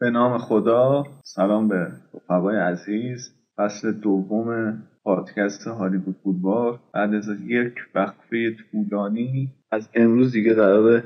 [0.00, 1.04] به نام خدا.
[1.24, 3.34] سلام به رفقای عزیز.
[3.56, 6.78] فصل دوم پادکست هالیوود فوتبال.
[6.94, 11.02] بعد از یک وقفه طولانی از امروز دیگه قرار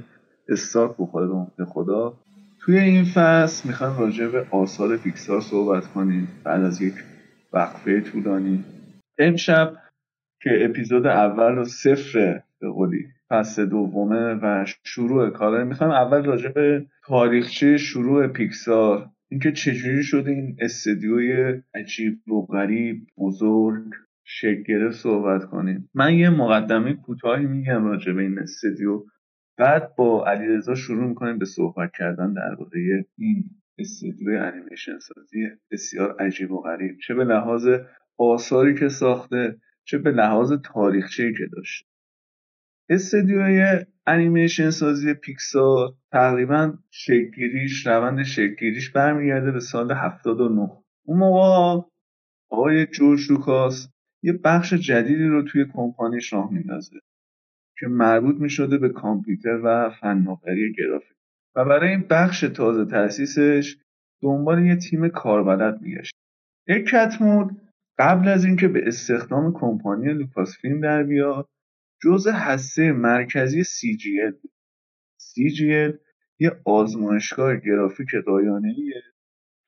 [0.49, 2.15] استارت بخوره به خدا.
[2.61, 6.29] توی این فصل می‌خوام راجع به آثار پیکسار صحبت کنیم.
[6.45, 6.95] بعد از یک
[7.53, 8.65] وقفه طولانی.
[9.19, 9.77] امشب
[10.43, 16.49] که اپیزود اول رو صفر به قولی فصل دومه و شروع کاره می‌خوایم اول راجع
[16.49, 19.07] به تاریخچه شروع پیکسار.
[19.31, 23.85] اینکه چجوری شده این استدیوی عجیب و غریب بزرگ
[24.25, 25.91] شکل صحبت کنیم.
[25.95, 29.05] من یه مقدمه کوتاهی میگم راجع به این استدیو.
[29.59, 33.45] بعد با علیرضا شروع می‌کنیم به صحبت کردن درباره این
[33.79, 36.97] استدیوی انیمیشن سازی بسیار عجیب و غریب.
[37.07, 37.69] چه به لحاظ
[38.19, 41.90] آثاری که ساخته چه به لحاظ تاریخچه‌ای که داشته.
[42.91, 50.71] استدیوی انیمیشن سازی پیکسار تقریبا شکلگیریش روند شکلگیریش برمیگرده به سال 79
[51.05, 51.87] اون موقع
[52.51, 53.89] آقای جورج لوکاس
[54.23, 57.01] یه بخش جدیدی رو توی کمپانیش راه میندازه
[57.79, 61.17] که مربوط می شده به کامپیوتر و فناوری گرافیک.
[61.57, 63.77] و برای این بخش تازه تأسیسش
[64.23, 66.15] دنبال یه تیم کاربلد میگشت.
[66.69, 67.61] اد کتمول
[67.99, 71.49] قبل از اینکه به استخدام کمپانی لوکاس فیلم در بیاد
[72.03, 74.35] جزء هسته مرکزی CGL
[75.21, 75.99] CGL
[76.39, 79.03] یه آزمایشگاه گرافیک رایانه‌ایه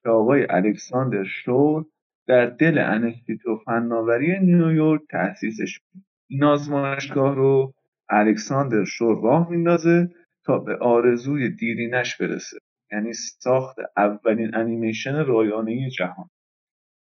[0.02, 1.84] که آقای الکساندر شور
[2.27, 7.75] در دل انستیتو فناوری نیویورک تأسیسش بود این آزمایشگاه رو
[8.08, 10.10] الکساندر شور راه میندازه
[10.44, 12.58] تا به آرزوی دیرینش برسه
[12.92, 16.30] یعنی ساخت اولین انیمیشن رایانه جهان.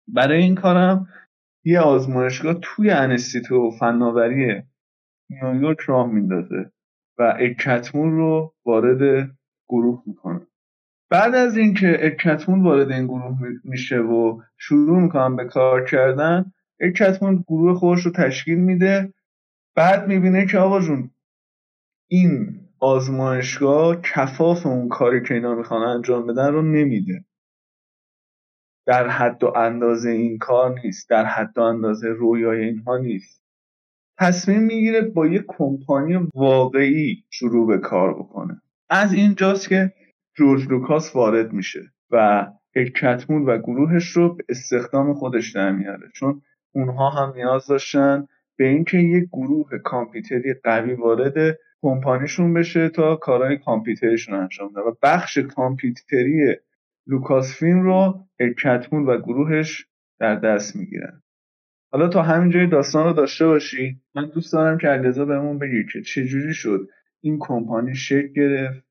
[0.07, 1.07] برای این کارم
[1.65, 4.63] یه آزمایشگاه توی انستیتو فناوری
[5.31, 6.71] نیویورک راه میندازه
[7.17, 9.31] و اکتمون رو وارد
[9.69, 10.47] گروه می‌کنه.
[11.09, 17.43] بعد از اینکه اکتمون وارد این گروه میشه و شروع می‌کنن به کار کردن اکتمون
[17.47, 19.13] گروه خودش رو تشکیل میده.
[19.75, 21.11] بعد می‌بینه که آقا جون
[22.07, 27.25] این آزمایشگاه کفاف اون کاری که اینا می‌خوان انجام بدن رو نمیده.
[28.85, 33.40] در حد و اندازه این کار نیست در حد و اندازه رویای اینها نیست.
[34.21, 38.61] تصمیم می‌گیره با یه کمپانی واقعی شروع به کار بکنه.
[38.89, 39.93] از اینجاست که
[40.37, 42.47] جورج لوکاس وارد میشه و
[42.95, 46.09] کتمول و گروهش رو به استخدام خودش در میاره.
[46.13, 46.41] چون
[46.75, 48.27] اونها هم نیاز داشتن
[48.57, 54.81] به اینکه یک گروه کامپیوتری قوی وارد کمپانیشون بشه تا کارهای کامپیوتریشون انجام بده.
[54.81, 56.55] و بخش کامپیوتری
[57.07, 58.25] لوکاس فیلم رو
[58.63, 59.87] کتمول و گروهش
[60.19, 61.21] در دست می‌گیرن.
[61.91, 66.01] حالا تا همینجای داستان رو داشته باشی من دوست دارم که علیرضا بهمون بگی که
[66.01, 66.87] چجوری شد
[67.21, 68.83] این کمپانی شکل گرفت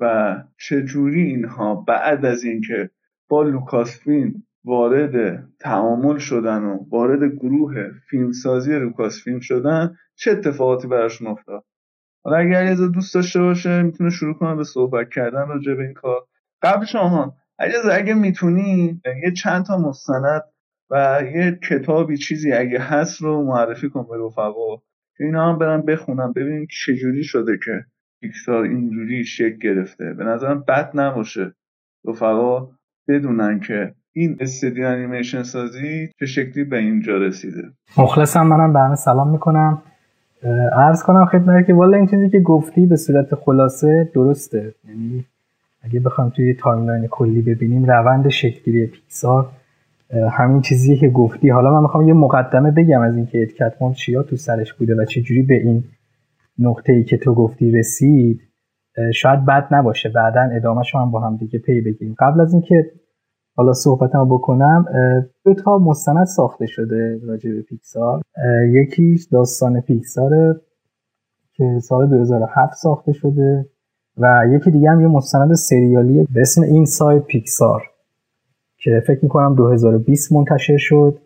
[0.00, 2.90] و چجوری اینها بعد از اینکه
[3.28, 10.88] با لوکاس فیلم وارد تعامل شدن و وارد گروه فیلمسازی لوکاس فیلم شدن چه اتفاقاتی
[10.88, 11.64] براشون افتاد؟
[12.24, 15.94] حالا اگر علیرضا دوست داشته باشه می‌تونه شروع کنه به صحبت کردن راجع به این
[15.94, 16.26] کار.
[16.62, 20.42] قبل شما علیرضا اگه می‌تونی یه چند تا مستند
[20.92, 24.76] و یه کتابی چیزی اگه هست رو معرفی کن به رفقا.
[25.16, 27.84] که اینا هم برن بخونن ببینیم چجوری شده که
[28.20, 30.14] پیکسار اینجوری شکل گرفته.
[30.14, 31.54] به نظرم بد نباشه.
[32.04, 32.68] رفقا
[33.08, 37.62] بدونن که این استدیو انیمیشن سازی چه شکلی به اینجا رسیده.
[37.96, 39.82] مخلصم منم به همه سلام می‌کنم.
[40.76, 44.74] عرض کنم خدمت که والا این چیزی که گفتی به صورت خلاصه درسته.
[44.88, 45.24] یعنی
[45.82, 49.48] اگه بخوام توی timeline کلی ببینیم روند شکل‌گیری پیکسار
[50.30, 51.48] همین چیزی که گفتی.
[51.48, 55.42] حالا من می‌خوام یه مقدمه بگم از اینکه ادکتمول چیا تو سرش بوده و چجوری
[55.42, 55.84] به این
[56.58, 58.40] نقطه ای که تو گفتی رسید
[59.14, 60.08] شاید بد نباشه.
[60.08, 62.14] بعدا ادامه هم با هم دیگه پی بگیریم.
[62.18, 62.90] قبل از اینکه
[63.56, 64.84] حالا صحبتمو بکنم
[65.44, 68.22] دو تا مستند ساخته شده راجع به پیکسار.
[68.70, 70.60] یکیش داستان پیکسار
[71.56, 73.66] که سال 2007 ساخته شده
[74.16, 77.82] و یکی دیگه هم یه مستند سریالی به اسم این ساید پیکسار.
[78.82, 81.18] که فکر می‌کنم 2020 منتشر شد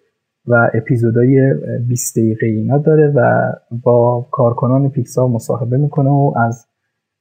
[0.47, 1.55] و اپیزودهای
[1.89, 3.53] 20 دقیقه اینا داره و
[3.85, 6.67] با کارکنان پیکسار مصاحبه می‌کنه و از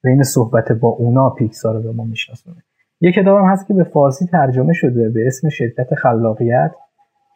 [0.04, 2.56] بین صحبت با اونا پیکسار رو به ما میشناسونه.
[3.02, 6.72] یه کتابم هست که به فارسی ترجمه شده به اسم شرکت خلاقیت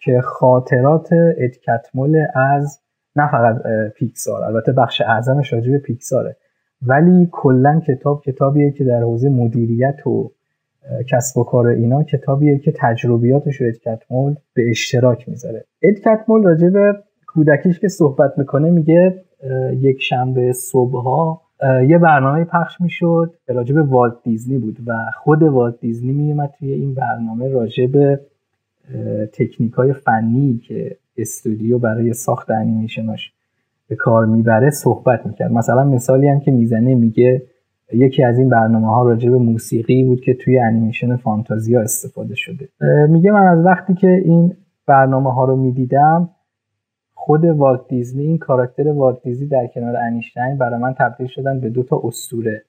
[0.03, 2.79] که خاطرات ادکتمل از
[3.15, 3.55] نه فقط
[3.95, 6.35] پیکسار البته بخش اعظمش راجع به پیکساره.
[6.81, 10.31] ولی کلا کتاب کتابیه که در حوزه مدیریت و
[11.11, 15.65] کسب و کار اینا کتابیه که تجربیاتش رو ادکتمول به اشتراک می‌ذاره.
[15.81, 16.93] ادکتمول راجع به
[17.27, 19.21] کودکیش که صحبت می‌کنه میگه
[19.79, 21.41] یک شنبه صبح ها
[21.87, 24.93] یه برنامه پخش می‌شد که راجب والت دیزنی بود و
[25.23, 28.19] خود والت دیزنی میومد توی این برنامه راجب
[29.33, 33.33] تکنیک های فنی که استودیو برای ساخت انیمیشناش
[33.87, 35.51] به کار می‌بره صحبت می‌کرد.
[35.51, 37.41] مثلا مثالی هم که می‌زنه میگه
[37.93, 42.69] یکی از این برنامه ها راجع به موسیقی بود که توی انیمیشن فانتازیا استفاده شده.
[43.07, 44.53] میگه من از وقتی که این
[44.87, 46.29] برنامه ها رو می‌دیدم
[47.13, 51.69] خود والت دیزنی این کاراکتر والت دیزنی در کنار انیشتین برای من تبدیل شدن به
[51.69, 52.63] دو تا اسطوره.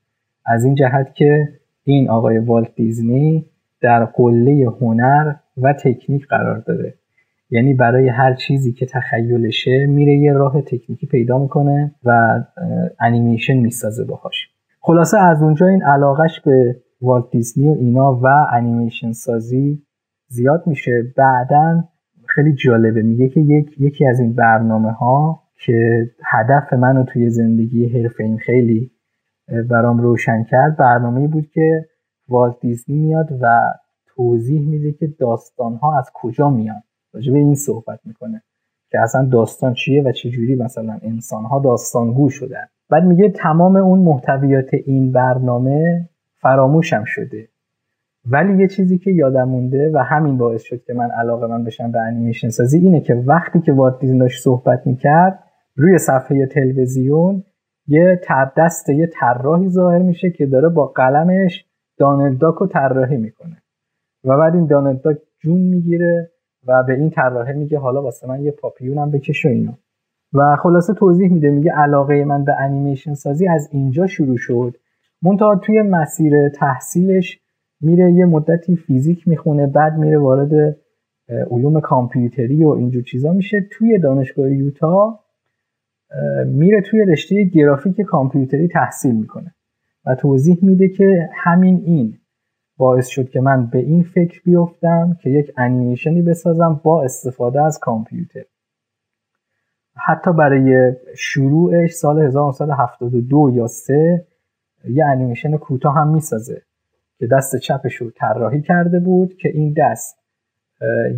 [0.47, 1.49] از این جهت که
[1.85, 3.47] این آقای والت دیزنی
[3.81, 6.95] در قله هنر و تکنیک قرار داره.
[7.51, 12.41] یعنی برای هر چیزی که تخیلشه میره یه راه تکنیکی پیدا می‌کنه و
[13.01, 14.51] انیمیشن می‌سازه باهاش.
[14.83, 19.83] خلاصه از اونجا این علاقش به والت دیزنی و اینا و انیمیشن سازی
[20.29, 21.03] زیاد میشه.
[21.17, 21.85] بعدا
[22.27, 23.03] خیلی جالبه.
[23.03, 28.39] میگه که یک، یکی از این برنامه ها که هدف منو توی زندگی حرفه این
[28.39, 28.91] خیلی
[29.71, 31.87] برام روشن کرد برنامه بود که
[32.29, 33.61] والت دیزنی میاد و
[34.07, 36.83] توضیح میده که داستان ها از کجا میان.
[37.13, 38.43] راجع به این صحبت می‌کنه
[38.91, 42.67] که اصلا داستان چیه و چجوری مثلا انسان ها داستانگو شدن.
[42.91, 46.09] بعد میگه تمام اون محتویات این برنامه
[46.41, 47.49] فراموشم شده.
[48.25, 51.93] ولی یه چیزی که یادم مونده و همین باعث شد که من علاقه من بشم
[51.93, 55.39] به انیمیشن سازی اینه که وقتی که وات دیزنی داشت صحبت می‌کرد
[55.77, 57.45] روی صفحه تلویزیون
[57.87, 58.21] یه
[58.57, 61.65] دست یه طراحی ظاهر میشه که داره با قلمش
[61.99, 63.57] دانل داک رو طراحی می‌کنه.
[64.25, 66.31] و بعد این دانل داک جون می‌گیره
[66.67, 69.73] و به این طراحه میگه حالا واسه من یه پاپیونم بکش و اینو
[70.33, 74.77] و خلاصه توضیح میده میگه علاقه من به انیمیشن سازی از اینجا شروع شد.
[75.23, 77.41] منتها توی مسیر تحصیلش
[77.81, 80.77] میره یه مدتی فیزیک می‌خونه بعد میره وارد
[81.51, 83.69] علوم کامپیوتری و اینجور چیزا میشه.
[83.73, 85.21] توی دانشگاه یوتا
[86.47, 89.55] میره توی رشته گرافیک کامپیوتری تحصیل می‌کنه
[90.07, 92.15] و توضیح میده که همین این
[92.77, 97.79] باعث شد که من به این فکر بیفتم که یک انیمیشنی بسازم با استفاده از
[97.79, 98.45] کامپیوتر.
[99.97, 104.27] حتی برای شروعش سال 1972 یا 3
[104.89, 106.63] یه انیمیشن کوتاه هم می‌سازه
[107.19, 110.19] که دست چپش رو طراحی کرده بود که این دست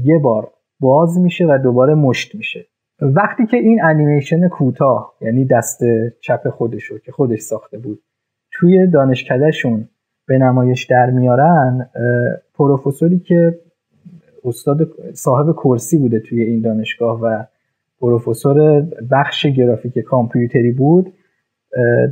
[0.04, 2.66] یه بار باز میشه و دوباره مشت میشه.
[3.00, 5.80] وقتی که این انیمیشن کوتاه یعنی دست
[6.20, 8.02] چپ خودش رو که خودش ساخته بود
[8.52, 9.88] توی دانشکدهشون
[10.26, 11.90] به نمایش در میارن
[12.54, 13.60] پروفسوری که
[14.44, 14.78] استاد
[15.12, 17.44] صاحب کرسی بوده توی این دانشگاه و
[18.02, 21.12] پروفسور بخش گرافیک کامپیوتری بود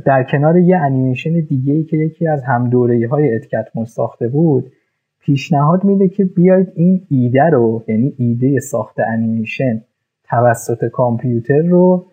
[0.05, 4.71] در کنار یه انیمیشن دیگه ای که یکی از هم دوره های اتکتمون ساخته بود
[5.19, 9.81] پیشنهاد میده که بیاید این ایده رو یعنی ایده ساخت انیمیشن
[10.23, 12.05] توسط کامپیوتر رو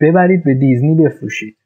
[0.00, 1.56] ببرید به دیزنی بفروشید.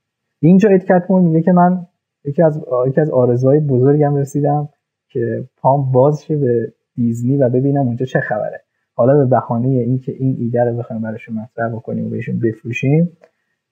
[0.41, 1.87] اینجا ادکتمون میگه که من
[2.25, 4.69] یکی از یکی از آرزوهای بزرگم رسیدم
[5.09, 8.64] که پام باز شه به دیزنی و ببینم اونجا چه خبره.
[8.95, 13.17] حالا به بهانه اینکه این ایده رو بخوایم براشون مطرح بکنیم و بهشون بفروشیم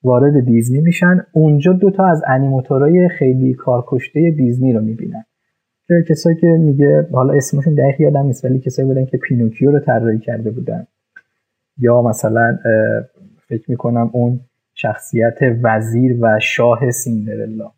[0.03, 1.25] وارد دیزنی میشن.
[1.33, 5.25] اونجا دو تا از انیماتورای خیلی کارکشته دیزنی رو می‌بینن.
[5.87, 9.79] که کسایی که میگه حالا اسمشون دقیق یادم نیست ولی کسایی بودن که پینوکیو رو
[9.79, 10.87] طراحی کرده بودن.
[11.77, 12.57] یا مثلا
[13.47, 14.39] فکر می‌کنم اون
[14.73, 17.71] شخصیت وزیر و شاه سیندرلا.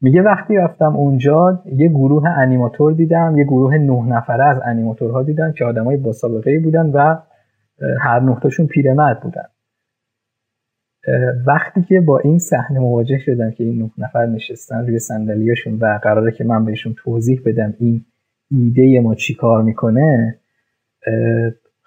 [0.00, 5.52] میگه وقتی رفتم اونجا یه گروه انیماتور دیدم یه گروه نه نفره از انیماتورها دیدم
[5.52, 7.16] که آدمای با سابقه بودن و
[8.00, 9.46] هر نقطهشون پیرمرد بودن.
[11.46, 15.98] وقتی که با این صحنه مواجه شدم که این نه نفر نشستن روی صندلیاشون و
[16.02, 18.04] قراره که من بهشون توضیح بدم این
[18.50, 20.38] ایده ما چی کار می‌کنه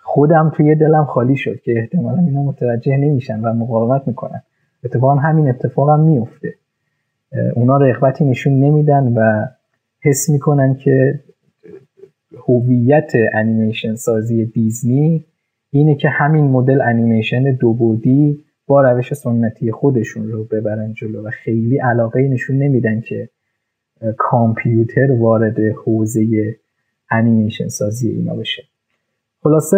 [0.04, 4.42] خودم توی دلم خالی شد که احتمالا اینا متوجه نمیشن و مقاومت می‌کنن.
[4.84, 6.54] اتفاقا همین اتفاقم هم میفته
[7.56, 9.46] اونا رغبتی نشون نمیدن و
[10.02, 11.20] حس می‌کنن که
[12.48, 15.26] هویت انیمیشن سازی دیزنی
[15.72, 21.30] اینه که همین مدل انیمیشن دو بودی با روش سنتی خودشون رو ببرن جلو و
[21.30, 23.30] خیلی علاقه نشون نمیدن که
[24.18, 26.56] کامپیوتر وارد حوزه
[27.12, 28.64] انیمیشن سازی اینا بشه.
[29.44, 29.78] خلاصه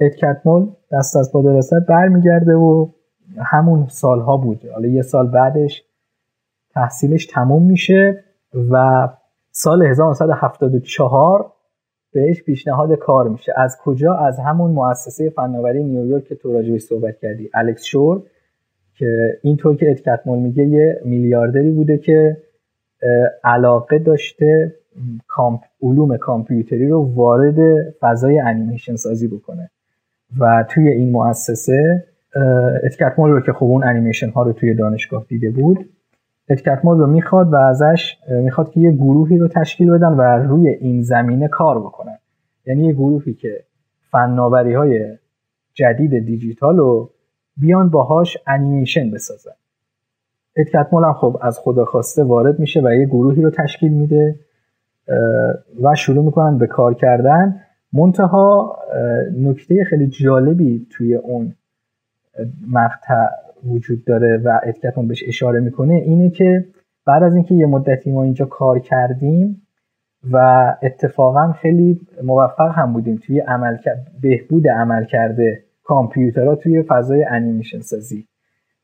[0.00, 2.88] ادکتمول دست از پا برمیگرده و
[3.38, 4.66] همون سالها بود.
[4.74, 5.84] حالا یه سال بعدش
[6.74, 8.24] تحصیلش تموم میشه
[8.70, 9.08] و
[9.50, 11.52] سال 1974
[12.12, 13.52] بهش پیشنهاد کار میشه.
[13.56, 17.50] از کجا؟ از همون مؤسسه فناوری نیویورک که تو راجبش صحبت کردی.
[17.54, 18.22] الکس شور
[18.94, 22.36] که اینطور که ادکتمول میگه یه میلیاردری بوده که
[23.44, 24.74] علاقه داشته
[25.28, 29.70] کامپ، علوم کامپیوتری رو وارد فضای انیمیشن سازی بکنه.
[30.38, 32.04] و توی این مؤسسه
[32.82, 35.90] ادکتمول رو که خب اون انیمیشن ها رو توی دانشگاه دیده بود
[36.52, 41.02] ادکتمال رو می‌خواد و ازش می‌خواد که یه گروهی رو تشکیل بدن و روی این
[41.02, 42.18] زمینه کار بکنن.
[42.66, 43.64] یعنی یه گروهی که
[44.10, 45.18] فناوری های
[45.74, 47.10] جدید دیجیتال رو
[47.56, 49.52] بیان باهاش انیمیشن بسازن.
[50.56, 54.36] ادکتمال هم خب از خدا خواسته وارد میشه و یه گروهی رو تشکیل میده
[55.82, 57.60] و شروع می‌کنن به کار کردن.
[57.92, 58.78] منتها
[59.38, 61.54] نکته خیلی جالبی توی اون
[62.70, 63.26] مقطع
[63.66, 66.64] وجود داره و اتکتون بهش اشاره می‌کنه اینه که
[67.06, 69.62] بعد از اینکه یه مدتی ما اینجا کار کردیم
[70.30, 70.36] و
[70.82, 73.76] اتفاقا خیلی موفق هم بودیم توی عمل
[74.22, 78.26] بهبود عمل کرده کامپیوترها توی فضای انیمیشن سازی.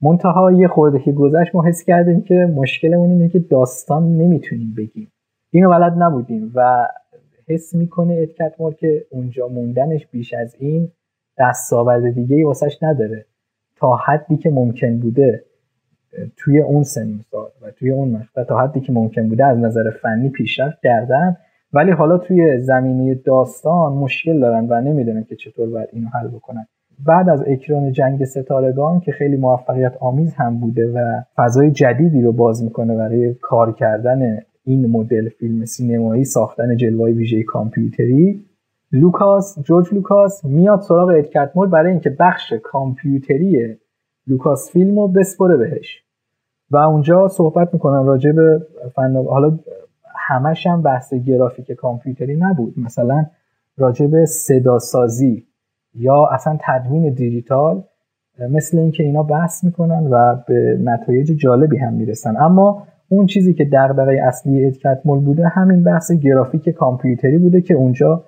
[0.02, 5.12] منتها یه خورده که گذشت ما حس کردیم که مشکلمون اینه که داستان نمی‌تونیم بگیم.
[5.50, 6.88] اینو بلد نبودیم و
[7.48, 10.88] حس می‌کنه اتکت که اونجا موندنش بیش از این
[11.38, 13.24] دستاورد دیگه ای واسش نداره.
[13.80, 15.44] تا حدی که ممکن بوده
[16.36, 17.20] توی اون سن
[17.62, 21.36] و توی اون مقطع تا حدی که ممکن بوده از نظر فنی پیشرفت کردن.
[21.72, 26.66] ولی حالا توی زمینه داستان مشکل دارن و نمی‌دونن که چطور باید اینو حل بکنن.
[27.06, 32.32] بعد از اکران جنگ ستارگان که خیلی موفقیت آمیز هم بوده و فضای جدیدی رو
[32.32, 38.44] باز می‌کنه برای کار کردن این مدل فیلم سینمایی ساختن جلوه ویژه کامپیوتری
[38.92, 43.76] لوکاس جورج لوکاس میاد سراغ ادکتمول برای اینکه بخش کامپیوتری
[44.26, 46.02] لوکاس فیلم رو بسپره بهش.
[46.70, 49.58] و اونجا صحبت می‌کنن راجع به فن حالا
[50.16, 52.74] همش هم بحث گرافیک کامپیوتری نبود.
[52.76, 53.26] مثلا
[53.78, 55.46] راجع به صدا سازی
[55.94, 57.82] یا اصلا تدوین دیجیتال
[58.50, 62.36] مثل اینکه اینا بحث می‌کنن و به نتایج جالبی هم می‌رسن.
[62.36, 68.24] اما اون چیزی که دغدغه اصلی ادکتمول بوده همین بحث گرافیک کامپیوتری بوده که اونجا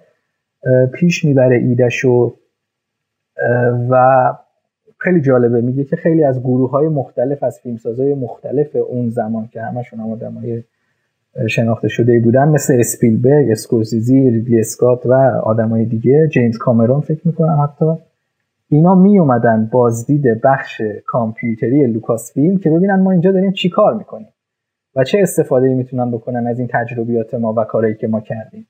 [0.94, 2.34] پیش می‌بره ایدهشو
[3.90, 4.34] و
[4.98, 5.60] خیلی جالبه.
[5.60, 10.10] میگه که خیلی از گروه های مختلف از فیلمسازهای مختلف اون زمان که همشون هم
[10.10, 10.62] آدم های
[11.48, 15.12] شناخته شده بودن مثل اسپیلبرگ، اسکورسیزی، ریدلی اسکات و
[15.42, 18.02] آدمای دیگه جیمز کامرون فکر می‌کنم حتی
[18.68, 23.94] اینا می اومدن بازدید بخش کامپیوتری لوکاس فیلم که ببینن ما اینجا داریم چی کار
[23.94, 24.28] می‌کنیم
[24.96, 28.66] و چه استفاده می‌تونن بکنن از این تجربیات ما و کارهایی که ما کردیم.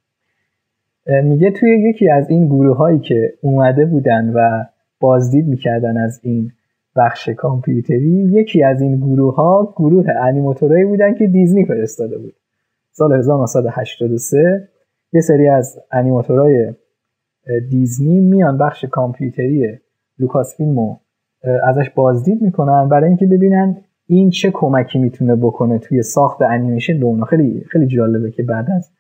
[1.07, 4.65] میگه توی یکی از این گروه هایی که اومده بودن و
[5.01, 6.53] بازدید می‌کردن از این
[6.97, 12.35] بخش کامپیوتری یکی از این گروه ها گروه انیماتورایی بودن که دیزنی فرستاده بود.
[12.93, 14.69] سال 1983
[15.13, 16.75] یه سری از انیماتورای
[17.71, 19.79] دیزنی میان بخش کامپیوتری
[20.19, 20.97] لوکاس فیلمو
[21.65, 23.77] ازش بازدید می‌کنن برای اینکه ببینن
[24.07, 28.91] این چه کمکی می‌تونه بکنه توی ساخت انیمیشن به خیلی خیلی جالبه که بعد از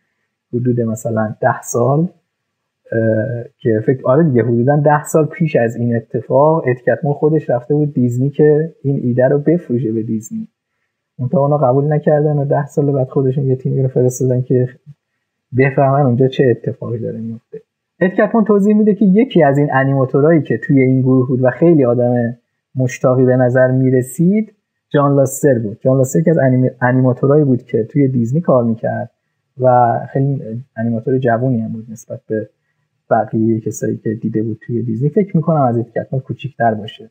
[0.55, 2.09] حدود مثلا ده سال
[3.59, 7.95] که فکر آره دیگه حدودا ده سال پیش از این اتفاق اتکتمول خودش رفته بود
[7.95, 10.49] دیزنی که این ایده رو بفروشه به دیزنی.
[11.19, 14.69] اونتا اونا قبول نکردن و ده سال بعد خودشون یه تیمی رو فرستادن که
[15.59, 17.61] بفهمن اونجا چه اتفاقی داره میفته.
[18.01, 21.85] اتکتمون توضیح میده که یکی از این انیماتورایی که توی این گروه بود و خیلی
[21.85, 22.37] آدم
[22.75, 24.53] مشتاقی به نظر می‌رسید
[24.89, 25.79] جان لاستر بود.
[25.81, 26.39] جان لاستر که از
[26.81, 29.11] انیماتورایی بود که توی دیزنی کار می‌کرد.
[29.61, 30.43] و خیلی
[30.77, 32.49] انیماتور جوونی هم بود نسبت به
[33.11, 35.09] بقیه کسایی که دیده بود توی دیزنی.
[35.09, 37.11] فکر می‌کنم از اتکتمال کوچیکتر باشه.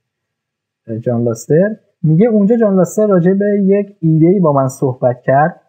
[1.01, 5.61] جان لاستر میگه اونجا جان لاستر راجع به یک ایده با من صحبت کرد.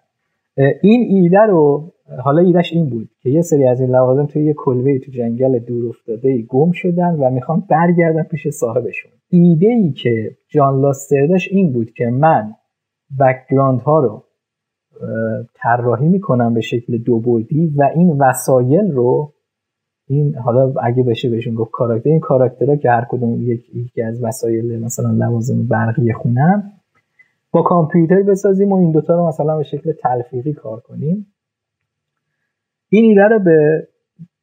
[0.83, 4.55] این ایده رو حالا ایدهش این بود که یه سری از این لوازم توی یه
[4.55, 9.11] کلوه تو جنگل دور افتاده گم شدن و می‌خوان برگردن پیش صاحبشون.
[9.31, 12.55] ایده ای که جان لاستر داشت این بود که من
[13.21, 14.25] background ها رو
[15.55, 19.33] طراحی می‌کنم به شکل دو بعدی و این وسایل رو
[20.07, 23.43] این حالا اگه بشه بهشون گفت کاراکتر این کاراکترها که هر کدوم
[23.75, 26.73] یکی از وسایل مثلا لوازم برقی خونم
[27.53, 31.27] با کامپیوتر بسازیم و این دوتا رو مثلا به شکل تلفیقی کار کنیم.
[32.89, 33.89] این ایده رو به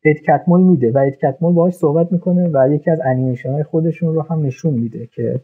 [0.04, 4.46] ادکتمول میده و ادکتمول باهاش صحبت می‌کنه و یکی از انیمیشن های خودشون رو هم
[4.46, 5.42] نشون میده که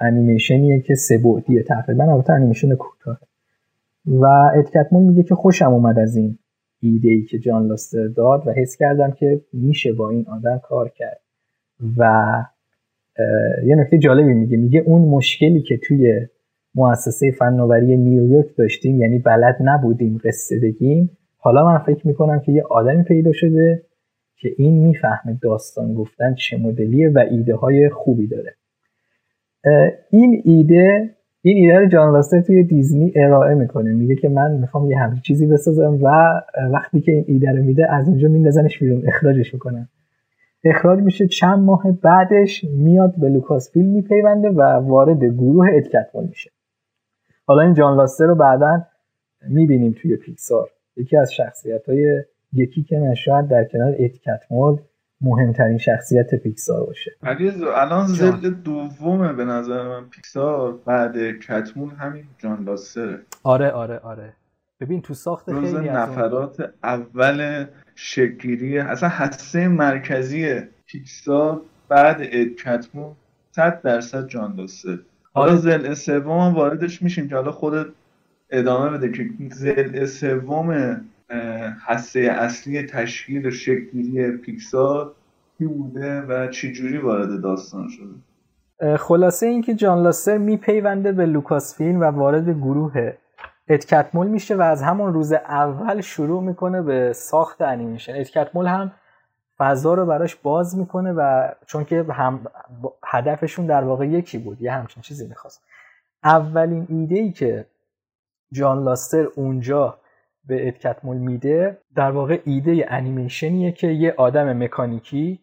[0.00, 3.18] انیمیشنیه که سه بعدیه تقریبا البته انیمیشن کوتاه
[4.08, 6.38] و ادکتمول میگه که خوشم اومد از این
[6.80, 10.88] ایده ای که جان لاستر داد و حس کردم که میشه با این آدم کار
[10.88, 11.20] کرد.
[11.98, 12.32] و
[13.64, 14.56] یه نکته جالبی میگه.
[14.56, 16.26] میگه اون مشکلی که توی
[16.74, 22.62] مؤسسه فناوری نیویورک داشتیم یعنی بلد نبودیم قصه بگیم حالا من فکر می‌کنم که یه
[22.70, 23.82] آدمی پیدا شده
[24.36, 28.54] که این می‌فهمه داستان گفتن چه مدلیه و ایده های خوبی داره.
[30.10, 31.10] این ایده
[31.48, 33.92] این ایده رو جان لاستر توی دیزنی ارائه می‌کنه.
[33.92, 36.08] میگه که من می‌خوام یه همچین چیزی بسازم و
[36.72, 39.88] وقتی که این ایده رو میده از اونجا میندازنش بیرون اخراجش می‌کنن
[40.64, 46.50] اخراج میشه چند ماه بعدش میاد به لوکاس فیلم میپیونده و وارد گروه ادکتمون میشه.
[47.46, 48.82] حالا این جان لاستر رو بعدا
[49.48, 50.70] می‌بینیم توی پیکسار.
[50.96, 54.76] یکی از شخصیت های یکی که نشاید در کنار اتکتمول
[55.20, 57.16] مهمترین شخصیت پیکسار باشه.
[57.22, 60.08] الان زل دومه به نظر من.
[60.08, 64.32] پیکسار بعد کتمول همین جان لاستره آره آره آره.
[64.80, 73.16] ببین تو ساخت خیلی نفرات اول شکیری اصلا هسته مرکزی پیکسار بعد ادکتمون
[73.50, 74.98] صد درصد جان لاستر
[75.32, 75.60] حالا آره.
[75.60, 77.86] زل سوم واردش میشیم که حالا خودت
[78.50, 81.00] ادامه بده که زل سوم
[81.86, 85.14] هسته اصلی تشکیل و شکل‌گیری پیکسار
[85.58, 91.76] کی بوده و چی جوری وارد داستان شده؟ خلاصه اینکه جان لستر میپیونده به لوکاس
[91.76, 93.12] فیلم و وارد گروه
[93.68, 98.14] ادکتمول میشه و از همون روز اول شروع می‌کنه به ساخت انیمیشن.
[98.14, 98.92] ادکتمول هم
[99.58, 102.46] فضا رو براش باز می‌کنه و چون که هم
[103.04, 105.62] هدفشون در واقع یکی بود یه همچین چیزی می‌خواست.
[106.24, 107.66] اولین ایده ای که
[108.52, 109.98] جان لاستر اونجا
[110.48, 115.40] به اتکتمول میده در واقع ایده انیمیشنیه که یه آدم مکانیکی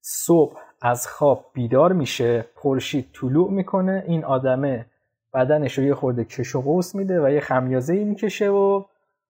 [0.00, 4.86] صبح از خواب بیدار میشه خورشید طلوع می‌کنه این آدمه
[5.34, 8.84] بدنش رو یه خورده کش و قوس میده و یه خمیازه ای می‌کشه و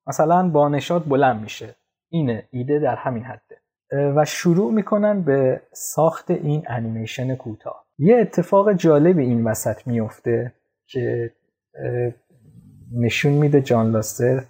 [0.06, 1.74] مثلا با نشاد بلند میشه.
[2.08, 3.56] اینه ایده در همین حده.
[4.16, 7.84] و شروع می‌کنن به ساخت این انیمیشن کوتاه.
[7.98, 10.52] یه اتفاق جالب این وسط میفته
[10.86, 11.32] که
[12.92, 14.42] نشون میده جان لاستر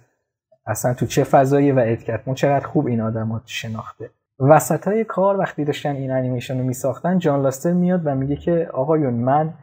[0.67, 4.09] اصلا تو چه فضایی و ادکتمون چقدر خوب این آدم شناخته.
[4.39, 8.69] وسط های کار وقتی داشتن این انیمیشن رو میساختن جان لاستر میاد و میگه که
[8.73, 9.53] آقایون من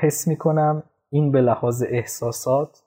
[0.00, 2.82] حس می‌کنم این به لحاظ احساسات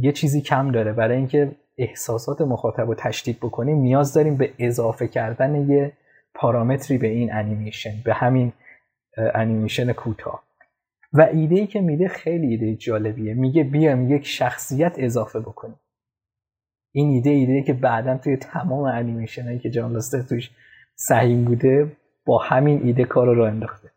[0.00, 0.92] یه چیزی کم داره.
[0.92, 5.92] برای اینکه احساسات مخاطب رو تشدید بکنیم نیاز داریم به اضافه کردن یه
[6.34, 8.52] پارامتری به این انیمیشن به همین
[9.34, 10.42] انیمیشن کوتاه.
[11.12, 13.34] و ایده ای که میده خیلی ایده جالبیه.
[13.34, 15.80] میگه بیام یک شخصیت اضافه بکنیم.
[16.92, 20.50] این ایده ایده که بعدا توی تمام انیمیشن هایی که جان لاستر توش
[20.94, 21.92] سهیم بوده
[22.26, 23.90] با همین ایده کار رو انداخته.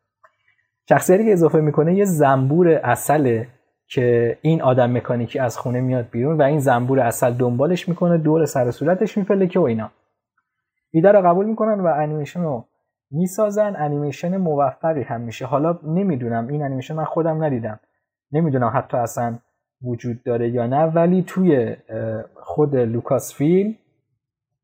[0.89, 3.47] شخصیتی که اضافه می‌کنه یه زنبور اصله
[3.87, 8.45] که این آدم مکانیکی از خونه میاد بیرون و این زنبور اصل دنبالش می‌کنه دور
[8.45, 9.17] سر صورتش
[9.49, 9.91] که و اینا.
[10.91, 12.65] ایده رو قبول می‌کنن و انیمیشن رو
[13.13, 13.75] می‌سازن.
[13.77, 15.45] انیمیشن موفقی هم میشه.
[15.45, 16.47] حالا نمی‌دونم.
[16.47, 17.79] این انیمیشن من خودم ندیدم.
[18.31, 19.35] نمی‌دونم حتی اصلا
[19.81, 20.83] وجود داره یا نه.
[20.83, 21.75] ولی توی
[22.35, 23.75] خود لوکاس فیلم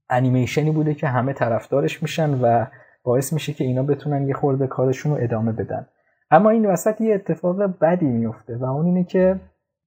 [0.10, 2.66] انیمیشنی بوده که همه طرفدارش میشن و
[3.04, 5.88] باعث میشه که اینا بتونن یه خورده کارشون رو ادامه بدن.
[6.32, 9.40] اما این وسط یه اتفاق بدی میفته و اون اینه که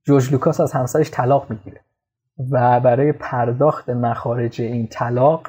[0.04, 1.80] جورج لوکاس از همسرش طلاق می‌گیره.
[2.50, 5.48] و برای پرداخت مخارج این طلاق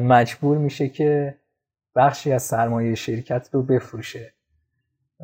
[0.00, 1.34] مجبور میشه که
[1.96, 4.32] بخشی از سرمایه شرکت رو بفروشه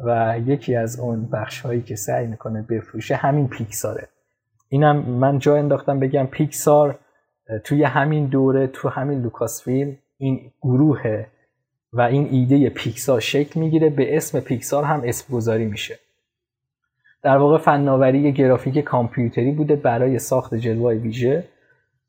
[0.05, 4.09] و یکی از اون بخش هایی که سعی می‌کنه بفروشه همین پیکساره.
[4.69, 6.99] اینم من جا انداختم بگم پیکسار
[7.65, 11.25] توی همین دوره تو همین لوکاس فیلم این گروه
[11.93, 15.99] و این ایده پیکسار شکل می‌گیره به اسم پیکسار هم اسم گذاری میشه.
[17.23, 21.45] در واقع فناوری گرافیک کامپیوتری بوده برای ساخت جلوه ویژه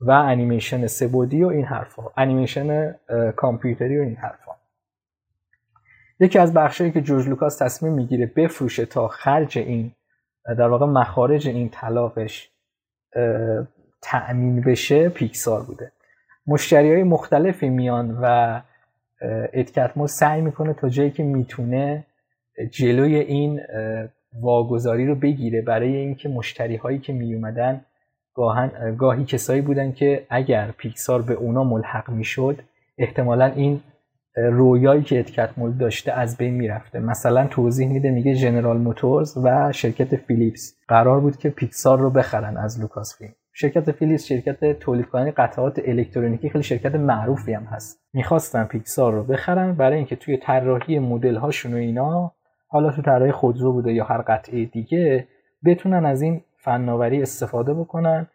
[0.01, 2.95] و انیمیشن سه‌بعدی و این حرفا انیمیشن
[3.35, 4.48] کامپیوتری و این حرفا
[6.19, 9.91] یکی از بخشایی که جورج لوکاس تصمیم می‌گیره بفروشه تا خرج این
[10.45, 12.49] در واقع مخارج این طلاقش
[14.01, 15.91] تأمین بشه پیکسار بوده.
[16.47, 18.61] مشتری های مختلفی میان و
[19.53, 22.05] اد کتمول سعی می‌کنه تا جایی که می‌تونه
[22.71, 23.61] جلوی این
[24.41, 27.81] واگذاری رو بگیره برای اینکه مشتری هایی که میومدن
[28.97, 32.59] گاهی کسایی بودن که اگر پیکسار به اونا ملحق می‌شد
[32.97, 33.81] احتمالا این
[34.51, 36.99] رویایی که اد کتمول داشته از بین می‌رفته.
[36.99, 40.77] مثلا توضیح میده میگه جنرال موتورز و شرکت فیلیپس.
[40.87, 43.31] قرار بود که پیکسار رو بخرن از لوکاس فیلم.
[43.53, 48.01] شرکت فیلیپس شرکت تولید کننده قطعات الکترونیکی خیلی شرکت معروفی هم هست.
[48.13, 52.31] می‌خواستن پیکسار رو بخرن برای اینکه توی طراحی مدل هاشون و اینا
[52.67, 55.27] حالا تو طراحی خودرو بوده یا هر قطعه دیگه
[55.65, 58.27] بتونن از این فناوری استفاده بکنن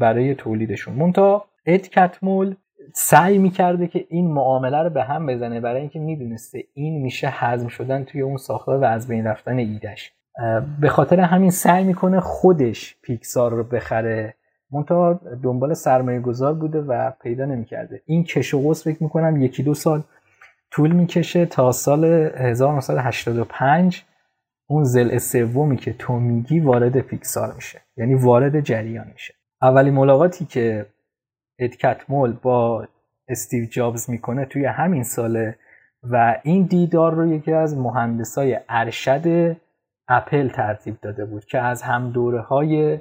[0.00, 0.94] برای تولیدشون.
[0.94, 2.54] مونتا ادکتمول
[2.94, 5.60] سعی می‌کرده که این معامله رو به هم بزنه.
[5.60, 10.12] برای اینکه می‌دونسته این میشه حزم شدن توی اون ساختار و از بین رفتن ایدش
[10.80, 14.34] به خاطر همین سعی می‌کنه خودش پیکسار رو بخره.
[14.70, 18.02] منتها دنبال سرمایه گذار بوده و پیدا نمی‌کرده.
[18.06, 20.02] این کش و قوس فکر می‌کنم یکی دو سال
[20.70, 24.04] طول می‌کشه تا سال 1985
[24.68, 27.80] اون زل سومی که تو میگی وارد پیکسار میشه.
[27.96, 29.34] یعنی وارد جریان میشه.
[29.62, 30.86] اولین ملاقاتی که
[31.58, 32.88] ادکتمول با
[33.28, 35.58] استیو جابز می‌کنه توی همین ساله
[36.02, 39.56] و این دیدار رو یکی از مهندسای ارشد
[40.08, 42.98] اپل ترتیب داده بود که از هم دوره های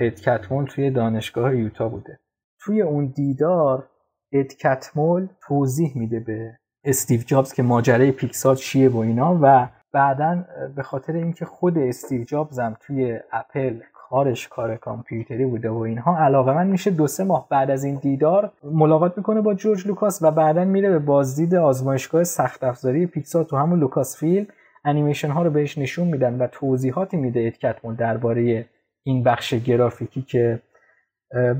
[0.00, 2.18] ادکتمول توی دانشگاه یوتا بوده.
[2.60, 3.88] توی اون دیدار
[4.32, 10.44] اد کتمول توضیح میده به استیو جابز که ماجرای پیکسار چیه و اینا و بعدا
[10.76, 16.18] به خاطر اینکه خود استیو جابز هم توی اپل کارش کار کامپیوتری بوده و اینها.
[16.18, 20.30] علاقه‌مند میشه دو سه ماه بعد از این دیدار ملاقات می‌کنه با جورج لوکاس و
[20.30, 24.46] بعدا میره به بازدید آزمایشگاه سخت افزاری پیکسار تو همون لوکاس فیلم.
[24.84, 28.66] انیمیشن ها رو بهش نشون میدن و توضیحاتی میده اد کتمول درباره
[29.02, 30.60] این بخش گرافیکی که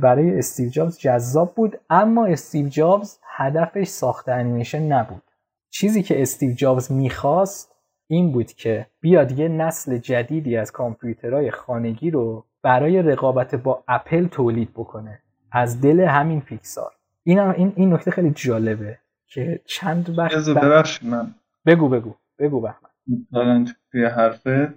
[0.03, 5.23] برای استیو جابز جذاب بود اما استیو جابز هدفش ساخت انیمیشن نبود.
[5.71, 7.76] چیزی که استیو جابز می‌خواست
[8.09, 14.27] این بود که بیاد یه نسل جدیدی از کامپیوترهای خانگی رو برای رقابت با اپل
[14.27, 15.19] تولید بکنه.
[15.53, 16.93] از دل همین پیکسار.
[17.25, 21.35] این این این نکته خیلی جالبه که چند وقت ببخشید من.
[21.67, 22.15] بگو بگو.
[22.39, 22.91] بگو بهمن.
[23.33, 24.75] دارن توی حرفه.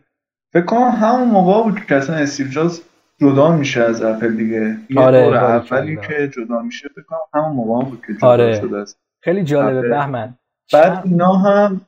[0.54, 2.82] فکر کنم همون موقع بود که اصلا استیو جابز
[3.22, 4.78] جدا میشه از اپل دیگه.
[4.90, 8.62] یه آره اولی که جدا میشه فکر کنم همون موقع بود که جدا آره.
[8.62, 9.00] شده است.
[9.22, 10.36] خیلی جالبه بهمن.
[10.74, 11.82] بعد اینا هم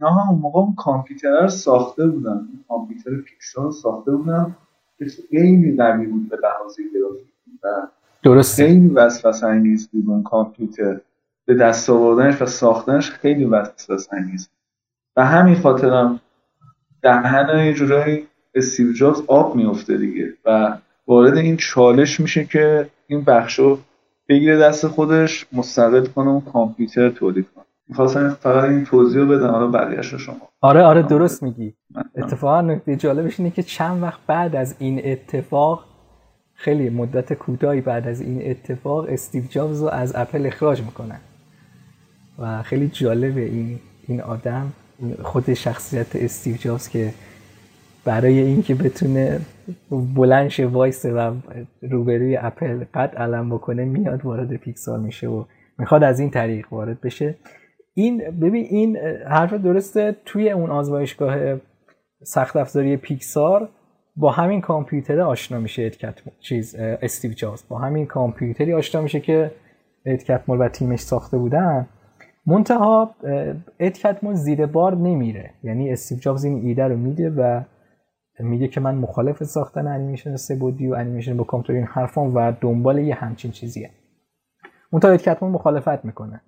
[0.00, 2.48] اینا هم اون موقع کامپیوتر رو ساخته بودن.
[2.68, 4.56] کامپیوتر پیکسل ساخته بودن.
[4.98, 7.86] که خیلی قوی بود به لحاظ گرافیکی و
[8.22, 11.00] درست خیلی وسوسه انگیز بود اون کامپیوتر.
[11.46, 14.48] به دست آوردنش و ساختنش خیلی وسوسه انگیز
[15.16, 16.20] و همین خاطرم
[17.02, 23.24] دهن یه جورایی استیو جابز آب میفته دیگه و وارد این چالش میشه که این
[23.24, 23.78] بخشو
[24.28, 27.65] بگیره دست خودش مستقل کنه اون کامپیوتر تولید کنه.
[27.88, 30.36] می‌خواستم فقط این توضیح رو بدم حالا بقیه‌اش شما.
[30.60, 31.74] آره آره درست میگی.
[32.16, 35.84] اتفاقا نکته جالبش اینه که چند وقت بعد از این اتفاق
[36.54, 41.18] خیلی مدت کوتاهی بعد از این اتفاق استیو جابز رو از اپل اخراج می‌کنن.
[42.38, 44.72] و خیلی جالبه این این آدم
[45.22, 47.14] خود شخصیت استیو جابز که
[48.04, 49.40] برای اینکه بتونه
[49.90, 51.32] بلند شه وایسه و
[51.82, 55.44] روبروی اپل قد علم بکنه میاد وارد پیکسار میشه و
[55.78, 57.34] می‌خواد از این طریق وارد بشه.
[57.98, 61.36] این ببین این حرف درسته توی اون آزمایشگاه
[62.22, 63.68] سخت افزاری پیکسار
[64.16, 67.64] با همین کامپیوتر آشنا میشه اد کت چیز استیو جابز.
[67.68, 69.50] با همین کامپیوتری آشنا میشه که
[70.06, 71.86] اد کتمول و تیمش ساخته بودن.
[72.46, 73.14] منتها
[73.80, 75.50] اد کتمول زیر بار نمیره.
[75.62, 77.62] یعنی استیو جابز این ایده رو میده و
[78.40, 82.98] میگه که من مخالف ساختن انیمیشن سه‌بعدی و انیمیشن با کامپیوتر این حرفام و دنبال
[82.98, 83.90] یه همچین چیزیه.
[84.92, 86.40] منتها اد کتمول مخالفت می‌کنه.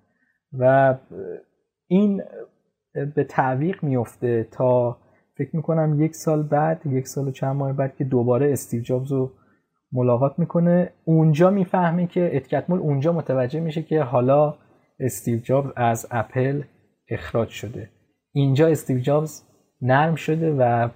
[0.53, 0.95] و
[1.87, 2.23] این
[3.15, 4.97] به تعویق میفته تا
[5.37, 9.11] فکر می‌کنم یک سال بعد یک سال و چند ماه بعد که دوباره استیو جابز
[9.11, 9.31] رو
[9.91, 14.55] ملاقات می‌کنه اونجا می‌فهمه که اد کتمول اونجا متوجه میشه که حالا
[14.99, 16.61] استیو جابز از اپل
[17.09, 17.89] اخراج شده.
[18.33, 19.43] اینجا استیو جابز
[19.81, 20.89] نرم شده و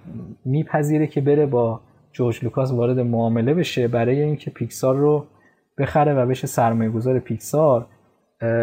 [0.44, 1.80] میپذیره که بره با
[2.12, 5.26] جورج لوکاس وارد معامله بشه برای اینکه پیکسار رو
[5.78, 7.86] بخره و بشه سرمایه گذار پیکسار.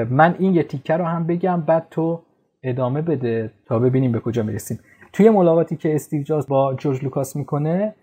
[0.10, 2.22] من این یه تیکه رو هم بگم بعد تو
[2.64, 4.80] ادامه بده تا ببینیم به کجا می‌رسیم.
[5.14, 7.96] توی ملاقاتی که استیو جابز با جورج لوکاس می‌کنه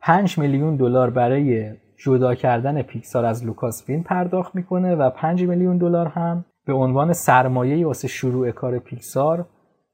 [0.00, 5.78] 5 میلیون دلار برای جدا کردن پیکسار از لوکاس فیلم پرداخت می‌کنه و 5 میلیون
[5.78, 9.46] دلار هم به عنوان سرمایه واسه شروع کار پیکسار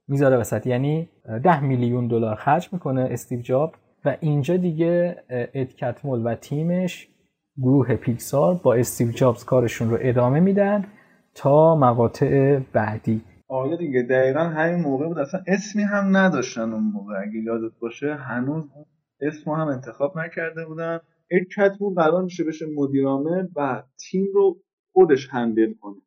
[0.09, 0.67] می‌ذاره وسط.
[0.67, 1.09] یعنی
[1.43, 3.75] 10 میلیون دلار خرج می‌کنه استیو جابز
[4.05, 5.17] و اینجا دیگه
[5.55, 7.09] اد کتمول و تیمش
[7.59, 10.85] گروه پیکسار با استیو جابز کارشون رو ادامه میدن.
[11.35, 13.21] تا مقاطع بعدی.
[13.49, 15.19] آره دیگه دقیقا همین موقع بود.
[15.19, 17.15] اصلا اسمی هم نداشتن اون موقع.
[17.23, 18.65] اگه یادت باشه هنوز
[19.21, 21.01] اسم هم انتخاب نکرده بودن.
[21.31, 24.57] یک کتبو قرار میشه بشه مدیرامه و تیم رو
[24.93, 26.03] خودش هندل کنه.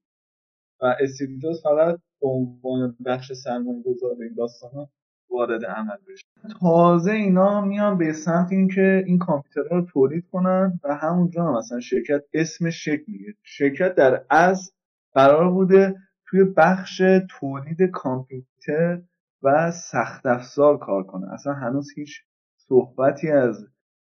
[0.81, 4.87] و استیویدوس فقط به عنوان بخش سرمایه گذار این داستان
[5.29, 6.25] وارد عمل بشه.
[6.61, 11.79] تازه اینا میان به سمت اینکه این کامپیوترها رو تولید کنن و همونجا هم مثلا
[11.79, 13.33] شرکت اسمش شکل می‌گیره.
[13.43, 14.71] شرکت در از
[15.15, 15.95] قرار بوده
[16.27, 19.01] توی بخش تولید کامپیوتر
[19.43, 21.33] و سخت افزار کار کنه.
[21.33, 22.21] اصلا هنوز هیچ
[22.57, 23.67] صحبتی از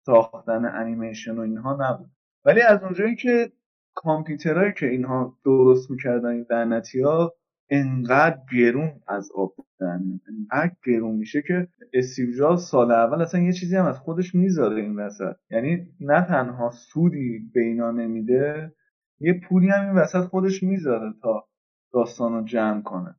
[0.06, 2.10] ساختن انیمیشن و اینها نبود.
[2.44, 3.52] ولی از اونجایی که
[3.94, 7.34] کامپیوترهایی که اینها درست می‌کردن این لعنتی ها
[7.70, 9.86] انقدر گرون از آب در
[10.28, 14.96] انقدر گرون میشه که استیو سال اول اصلا یه چیزی هم از خودش می‌ذاره این
[14.96, 15.36] وسط.
[15.50, 18.72] یعنی نه تنها سودی به اینا نمیده
[19.20, 21.48] یه پولی هم این وسط خودش می‌ذاره تا
[21.92, 23.16] داستان رو جمع کنه.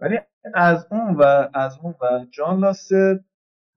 [0.00, 0.18] ولی
[0.54, 3.20] از اون و از اون و جان لاستر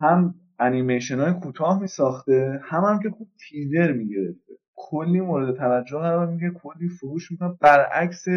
[0.02, 5.58] هم انیمیشن های کوتاه می ساخته هم هم که خوب تیزر می گرفته کلی مورد
[5.58, 7.58] توجه قرار میگه کلی فروش می‌کنه.
[7.62, 8.28] برعکس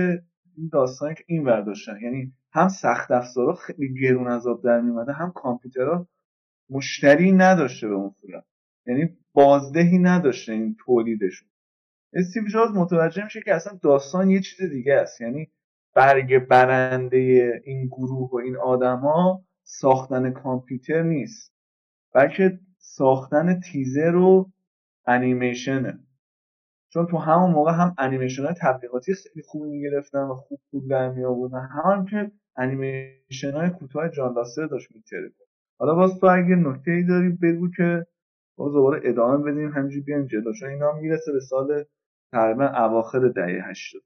[0.57, 5.33] این داستانی که این ورداشتن یعنی هم سخت افزارا خیلی گرون آب در میومده هم
[5.33, 6.09] کامپیوترها
[6.71, 8.45] مشتری نداشته به اون صورت.
[8.87, 11.49] یعنی بازدهی نداشته این تولیدشون.
[12.13, 15.21] استیو جابز متوجه میشه که اصلا داستان یه چیز دیگه است.
[15.21, 15.53] یعنی
[15.95, 17.17] برگ برنده
[17.65, 21.53] این گروه و این آدما ساختن کامپیوتر نیست.
[22.15, 24.53] بلکه ساختن تیزر و
[25.07, 25.99] انیمیشنه.
[26.93, 31.11] چون تو همون موقع هم انیمیشن های تبلیغاتی خیلی خوبی می‌گرفتن و خوب پول در
[31.11, 35.33] می آوردن هم که انیمیشن های کوتاه جان لاستر داشت میتره
[35.79, 38.07] حالا باز تو اگه نکته ای داری بگو که
[38.57, 39.73] باز دوباره ادامه بدیم.
[39.73, 40.53] همینجوری بیایم جلو.
[40.53, 41.85] چون اینا می‌رسه به سال
[42.33, 44.03] تقریبا اواخر دهه 80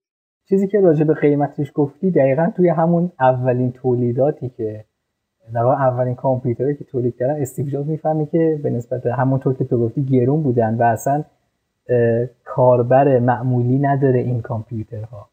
[0.49, 4.85] چیزی که راجع به قیمتش گفتی دقیقا توی همون اولین تولیداتی که
[5.55, 9.79] در اولین کامپیوتری که تولید کردن استیو جابز می‌فهمه که به نسبت همونطور که تو
[9.79, 11.25] گفتی گرون بودن و اصلا
[12.45, 15.29] کاربر معمولی نداره این کامپیوترها.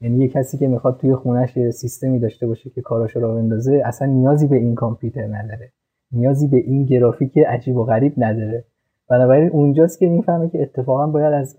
[0.00, 3.82] یعنی یه کسی که می‌خواد توی خونش یه سیستمی داشته باشه که کاراشو را بندازه
[3.84, 5.72] اصلا نیازی به این کامپیوتر نداره.
[6.12, 8.64] نیازی به این گرافیک عجیب و غریب نداره.
[9.08, 11.58] بنابراین اونجاست که می‌فهمه که اتفاقا باید از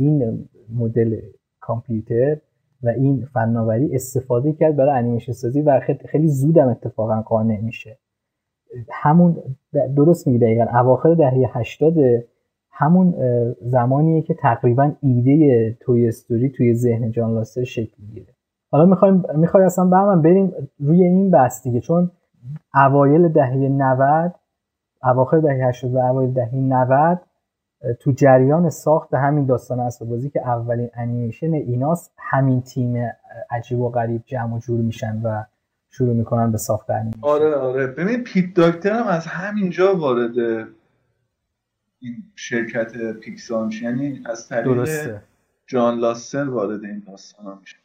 [0.00, 1.20] این مدل
[1.60, 2.36] کامپیوتر
[2.82, 7.98] و این فناوری استفاده کرد برای انیمیشن سازی و خیلی زودم اتفاقا قانع میشه.
[8.90, 9.36] همون
[9.96, 10.64] درست میگه دقیقا.
[10.80, 11.94] اواخر دهه 80
[12.70, 13.14] همون
[13.62, 18.34] زمانیه که تقریبا ایده توی استوری توی ذهن جان لاستر شکل می‌گیره
[18.70, 22.10] حالا می‌خوایم می‌خوای اصلا برم بریم روی این بحث دیگه چون
[22.74, 24.34] اوایل دهه 90
[25.02, 27.20] اواخر دهه 80 و اوایل دهه 90
[28.00, 33.12] تو جریان ساخت همین داستان اسب بازی که اولین انیمیشن ایناست همین تیم
[33.50, 35.44] عجیب و غریب جمع و جور میشن و
[35.90, 37.20] شروع می‌کنن به ساخت انیمیشن.
[37.22, 37.86] آره آره.
[37.86, 40.38] ببین پیت داکتر هم از همینجا وارد
[41.98, 43.84] این شرکت پیکسار میشه.
[43.84, 45.22] یعنی از طریق درسته.
[45.66, 47.76] جان لستر وارد این داستان میشه.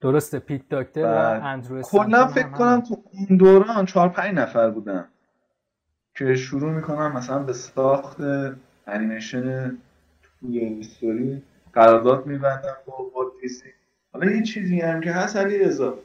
[0.00, 0.38] درسته.
[0.38, 5.04] پیت داکتر و اندرو کلا فکر کنم تو اون دوران چهار پنج نفر بودن
[6.14, 8.16] که شروع می‌کنن مثلا به ساخت
[8.86, 9.78] انیمیشن
[10.40, 11.42] توی استوری
[11.72, 13.68] قرارداد میبندن با دیزنی
[14.12, 15.98] حالا یه چیزی هم که هست علی رضا.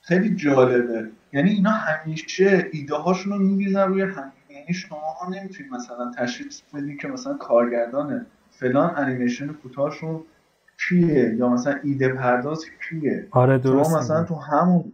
[0.00, 1.10] خیلی جالبه.
[1.32, 4.32] یعنی اینا همیشه ایده هاشون رو میریزن روی هم.
[4.50, 10.22] یعنی شما ها نمی‌تونید مثلا تشخیص بدید که مثلا کارگردان فلان انیمیشن کوتاهشون
[10.88, 13.26] کیه یا مثلا ایده پرداز کیه.
[13.30, 14.92] آره درست شما مثلا تو همون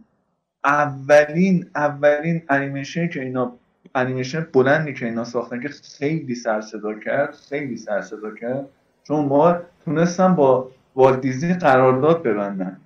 [0.63, 3.55] اولین اولین انیمیشن که اینا
[3.95, 8.69] انیمیشن بلندی که اینا ساختن که خیلی سر صدا کرد خیلی سر صدا کرد.
[9.03, 12.79] چون ما تونستن با والت دیزنی قرارداد ببندن.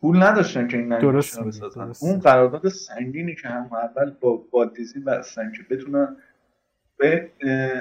[0.00, 1.92] پول نداشتن که این درست بسازن.
[2.00, 6.16] اون قرارداد سنگینی که هم اول با والت دیزنی بستن که بتونن
[6.98, 7.30] به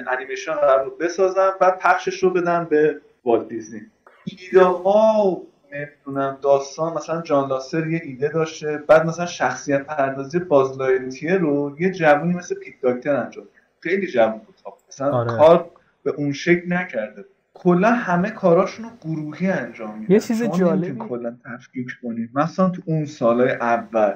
[0.08, 3.82] انیمیشن قرار بسازن بعد پخشش رو بدن به والت دیزنی
[4.26, 5.42] ایده ها
[5.76, 11.92] نمی‌دونم داستان مثلا جان لاسر یه ایده داشته بعد مثلا شخصیت پردازی بازلایتیه رو یه
[11.92, 13.46] جوونی مثل پیت داکتر انجام
[13.80, 14.56] خیلی جوون بود.
[14.90, 15.38] مثلا آره.
[15.38, 15.72] کار
[16.04, 17.26] به اون شکل نکرده.
[17.54, 20.14] کلا همه کاراشون رو گروهی انجام میدن.
[20.14, 24.14] یه چیز جالبی کلا تفکیک کنید مثلا تو اون سالهای اول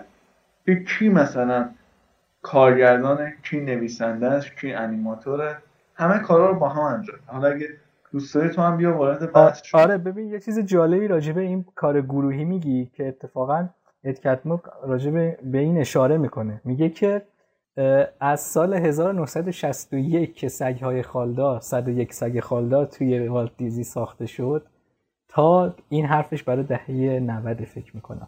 [0.66, 1.70] که کی مثلا
[2.42, 5.58] کارگردانه کی نویسنده است کی انیماتوره
[5.96, 7.68] همه کارا رو با هم انجام حالا اگه
[8.12, 12.46] دوست تو هم بیا وارد بحث آره ببین یه چیز جالبی راجبه این کار گروهی
[12.46, 13.70] میگی که اتفاقا
[14.04, 16.62] ادکتموک راجبه به این اشاره می‌کنه.
[16.66, 17.22] میگه که
[18.20, 24.66] از سال 1961 که سگهای خالدار 101 سگ خالدار توی والت دیزی ساخته شد
[25.30, 28.28] تا این حرفش برای دهه 90 فکر می‌کنم.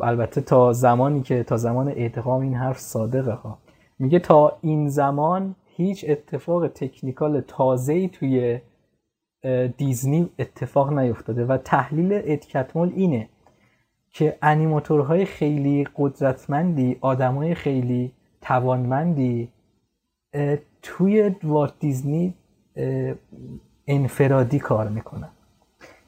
[0.00, 3.58] البته تا زمانی که تا زمان اعتقام این حرف صادقه ها.
[3.98, 8.60] میگه تا این زمان هیچ اتفاق تکنیکال تازه‌ای توی
[9.76, 13.28] دیزنی اتفاق نیفتاده و تحلیل ادکتمول اینه
[14.10, 19.48] که انیماتورهای خیلی قدرتمندی آدمای خیلی توانمندی
[20.82, 22.34] توی والت دیزنی
[23.86, 25.28] انفرادی کار می‌کنن.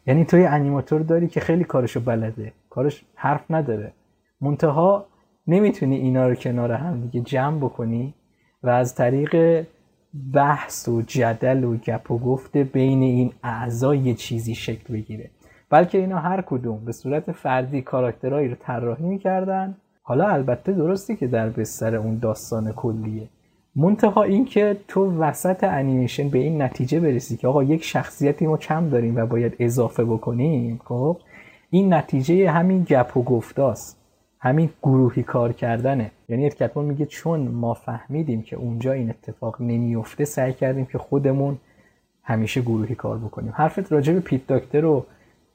[0.06, 3.92] یعنی توی انیماتور داری که خیلی کارشو بلده کارش حرف نداره.
[4.40, 5.06] منتها
[5.46, 8.14] نمی‌تونی اینا رو کنار هم دیگه جمع بکنی
[8.62, 9.66] و از طریق
[10.34, 15.30] بحث و جدل و گپ و گفت بین این اعضا یه چیزی شکل بگیره.
[15.70, 19.76] بلکه اینا هر کدوم به صورت فردی کاراکترهایی رو طراحی می‌کردن.
[20.02, 23.28] حالا البته درستی که در بستر اون داستان کلیه.
[23.76, 28.88] منتها اینکه تو وسط انیمیشن به این نتیجه برسی که آقا یک شخصیتی ما کم
[28.88, 31.18] داریم و باید اضافه بکنیم خب؟
[31.70, 33.96] این نتیجه همین گپ و گفتاست
[34.40, 36.10] همین گروهی کار کردنه.
[36.30, 41.58] یعنی اتکتمون میگه چون ما فهمیدیم که اونجا این اتفاق نمیفته سعی کردیم که خودمون
[42.22, 43.52] همیشه گروهی کار بکنیم.
[43.56, 45.06] حرفت راجع به پیت داکتر و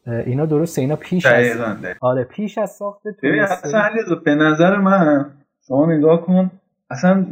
[0.07, 1.57] اینا درسته؟ اینا پیش از
[2.01, 3.89] آره پیش از ساخت ببین اصلا
[4.25, 5.25] به نظر من
[5.67, 6.51] شما نگاه کن
[6.89, 7.25] اصلا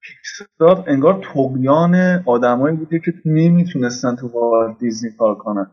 [0.00, 5.70] پیکسار انگار طغیان آدمایی بوده که نمی‌تونستن تو والت دیزنی کار کنن.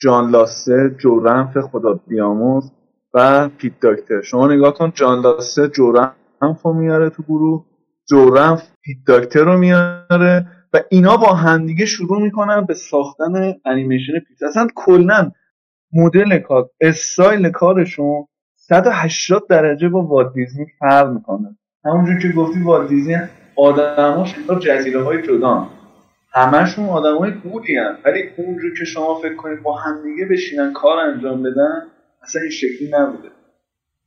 [0.00, 2.72] جان لستر جو رنفت خدا بیامرز
[3.14, 7.64] و پیت داکتر شما نگاه کن جان لستر جو رنفت رو میاره تو گروه
[8.08, 14.12] جو رنفت پیت داکتر رو میاره و اینا با همدیگه شروع می‌کنن به ساختن انیمیشن
[14.12, 15.30] پیکسار اصلا کلا
[15.92, 21.56] مدل کار استایل کارشون 180 درجه با واد دیزنی فرق می‌کنه.
[21.84, 25.68] همونجور که گفتی واد دیزنی آدماش جزیره های جدا
[26.32, 27.98] همشون آدم های بودی هم.
[28.04, 31.82] ولی اونجور که شما فکر کنید با همدیگه بشینن کار انجام بدن
[32.22, 33.28] اصلا این شکلی نبوده.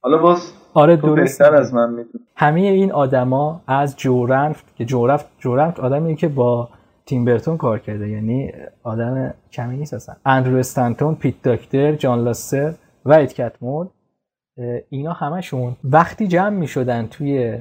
[0.02, 5.80] حالا باز آره درست از من میدون همه این آدما از جورنفت که جورفت جورنفت
[5.80, 6.70] آدمیه که با
[7.06, 8.10] تیم برتون کار کرده.
[8.10, 8.52] یعنی
[8.84, 10.16] آدم کمی نیست اصلا.
[10.26, 12.74] اندرو استانتون پیت داکتر جان لاستر
[13.06, 13.92] و ادکت مود
[14.90, 17.58] اینا همشون وقتی جمع می شدن توی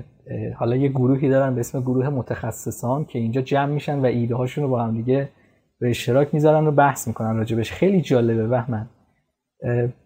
[0.57, 4.64] حالا یه گروهی دارن به اسم گروه متخصصان که اینجا جمع میشن و ایده هاشون
[4.64, 5.29] رو با هم دیگه
[5.81, 7.72] به اشتراک می‌ذارن و بحث می‌کنن راجبش.
[7.72, 8.87] خیلی جالبه بهمن.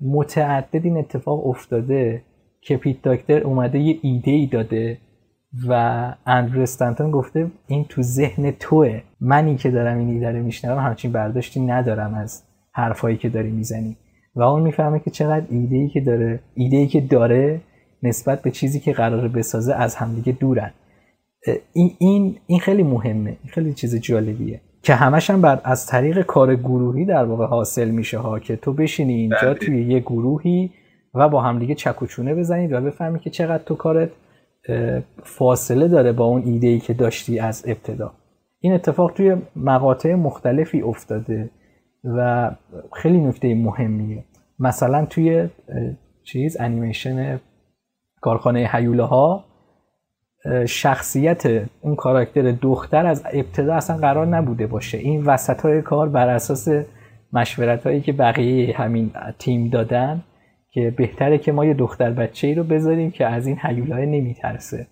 [0.01, 2.23] متعدد این اتفاق افتاده
[2.61, 4.99] که پیت داکتر اومده یه ایده ای داده
[5.69, 5.73] و
[6.27, 9.01] اندرو استنتون گفته این تو ذهن توه.
[9.21, 13.97] منی که دارم این ایده رو میشنوم همچین برداشتی ندارم از حرفایی که داری می‌زنی.
[14.35, 17.61] و اون می‌فهمه که چقدر ایده ای که داره ایده ای که داره
[18.03, 20.71] نسبت به چیزی که قراره بسازه از همدیگه دورن.
[21.73, 23.37] این این این خیلی مهمه.
[23.47, 24.61] خیلی چیز جالبیه.
[24.83, 28.73] که همش هم بر از طریق کار گروهی در واقع حاصل میشه ها که تو
[28.73, 29.55] بشینی اینجا بله.
[29.55, 30.71] توی یه گروهی
[31.15, 34.11] و با همدیگه چکوچونه بزنید و بفهمی که چقدر تو کارت
[35.23, 38.13] فاصله داره با اون ایده ای که داشتی از ابتدا
[38.61, 41.51] این اتفاق توی مقاطع مختلفی افتاده
[42.05, 42.51] و
[42.93, 44.25] خیلی نکته مهمیه
[44.59, 45.49] مثلا توی
[46.25, 47.41] چیز انیمیشن
[48.21, 49.45] کارخانه حیوله ها
[50.67, 51.43] شخصیت
[51.81, 54.99] اون کاراکتر دختر از ابتدا اصلا قرار نبوده باشه.
[54.99, 56.69] این وسط های کار بر اساس
[57.33, 60.23] مشورت هایی که بقیه همین تیم دادن
[60.71, 64.07] که بهتره که ما یه دختر بچه ای رو بذاریم که از این حیوله های
[64.07, 64.87] نمیترسه.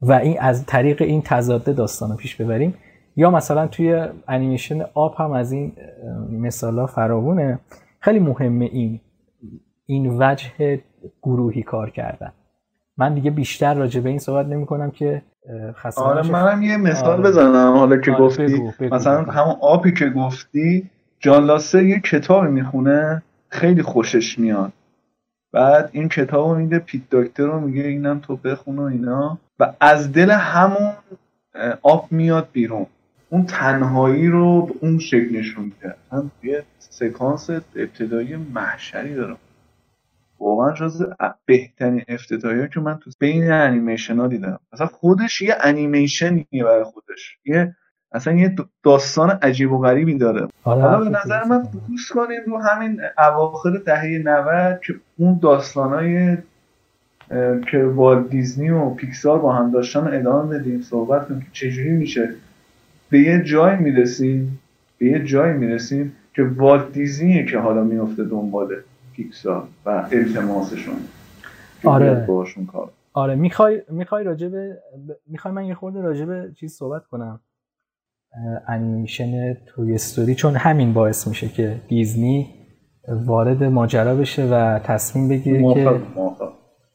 [0.00, 2.74] و این از طریق این تضاده داستان رو پیش ببریم.
[3.16, 5.72] یا مثلا توی انیمیشن آب هم از این
[6.30, 7.58] مثال ها فراوونه.
[8.00, 9.00] خیلی مهمه این
[9.86, 10.80] این وجه
[11.22, 12.32] گروهی کار کردن.
[12.96, 15.22] من دیگه بیشتر راجع به این صحبت نمی کنم که
[15.74, 17.22] خسته آره منم یه مثال آره.
[17.22, 18.46] بزنم حالا که آره گفتی.
[18.46, 18.94] بگو، بگو.
[18.94, 24.72] مثلا همون آبی که گفتی جان لاسه یه کتابی می‌خونه خیلی خوشش میاد.
[25.52, 29.38] بعد این کتاب رو میده پیت دکتر رو میگه اینم تو بخون و اینا.
[29.60, 30.92] و از دل همون
[31.82, 32.86] آب میاد بیرون.
[33.30, 35.94] اون تنهایی رو به اون شکل نشون میده.
[36.42, 39.36] یه سکانس ابتدایی محشری داره
[40.44, 41.06] واقعا جز
[41.46, 44.60] بهترین افتتاحی که من تو بین انیمیشن ها دیدم.
[44.72, 47.38] اصلا خودش یه انیمیشنیه برای خودش.
[47.44, 47.76] یه
[48.12, 50.48] اصلا یه داستان عجیب و غریبی داره.
[50.64, 56.36] آره، حالا به نظر من focus کنیم رو همین اواخر دهه 90 که اون داستانای
[57.70, 62.34] که والت دیزنی و پیکسار با هم داشتن ادامه بدیم صحبت کنیم که چجوری میشه.
[63.10, 64.60] به یه جای می‌رسیم
[64.98, 68.76] به یه جای می‌رسیم که والت دیزنیه که حالا میفته دنبال
[69.16, 70.96] پیکسار و التماسشون.
[71.84, 72.24] آره.
[72.28, 72.90] باهاشون کار.
[73.12, 74.52] آره می‌خوای می‌خوای راجب
[75.26, 77.40] می‌خوای من یه خورده راجب چیز صحبت کنم.
[78.68, 82.54] انیمیشن توی استوری چون همین باعث میشه که دیزنی
[83.08, 86.00] وارد ماجرا بشه و تصمیم بگیره که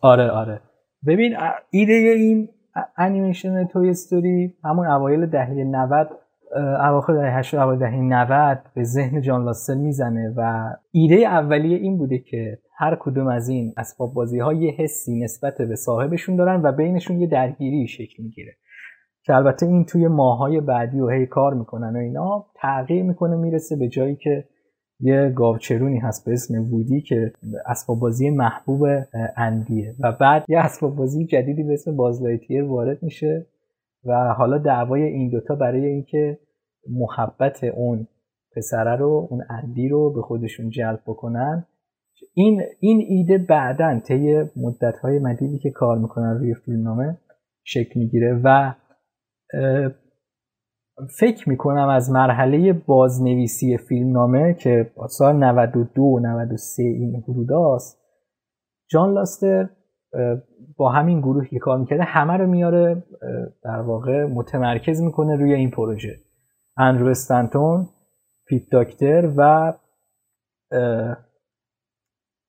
[0.01, 0.61] آره آره.
[1.07, 1.37] ببین
[1.69, 2.49] ایده این
[2.97, 6.09] انیمیشن توی استوری همون اوایل دهه 90
[6.55, 11.97] اواخر دهه 80 اوایل دهه 90 به ذهن جان لاسل می‌زنه و ایده اولیه این
[11.97, 16.61] بوده که هر کدوم از این اسباب بازی ها یه حسی نسبت به صاحبشون دارن
[16.61, 18.51] و بینشون یه درگیری شکل می‌گیره.
[19.23, 23.75] که البته این توی ماهای بعدی و هی کار می‌کنن و اینا تغییر می‌کنه می‌رسه
[23.75, 24.45] به جایی که
[24.99, 27.31] یه گاوچرونی هست به اسم وودی که
[27.65, 28.87] اسباب بازی محبوب
[29.37, 29.95] اندیه.
[29.99, 33.45] و بعد یه اسباب بازی جدیدی به اسم بازلایتیر وارد میشه.
[34.05, 36.39] و حالا دعوای این دوتا برای اینکه
[36.89, 38.07] محبت اون
[38.55, 41.65] پسره رو اون اندی رو به خودشون جلب بکنن.
[42.33, 47.17] این این ایده بعدا طی مدت های مدیدی که کار می‌کنن روی فیلمنامه
[47.63, 48.73] شکل می‌گیره و
[51.19, 57.99] فکر می‌کنم از مرحله بازنویسی فیلمنامه که سال 92 و 93 این حدوداست
[58.89, 59.69] جان لاستر
[60.77, 63.03] با همین گروه که کار می‌کرده همه رو میاره
[63.63, 66.19] در واقع متمرکز می‌کنه روی این پروژه.
[66.77, 67.89] اندرو استنتون
[68.47, 69.73] پیت داکتر و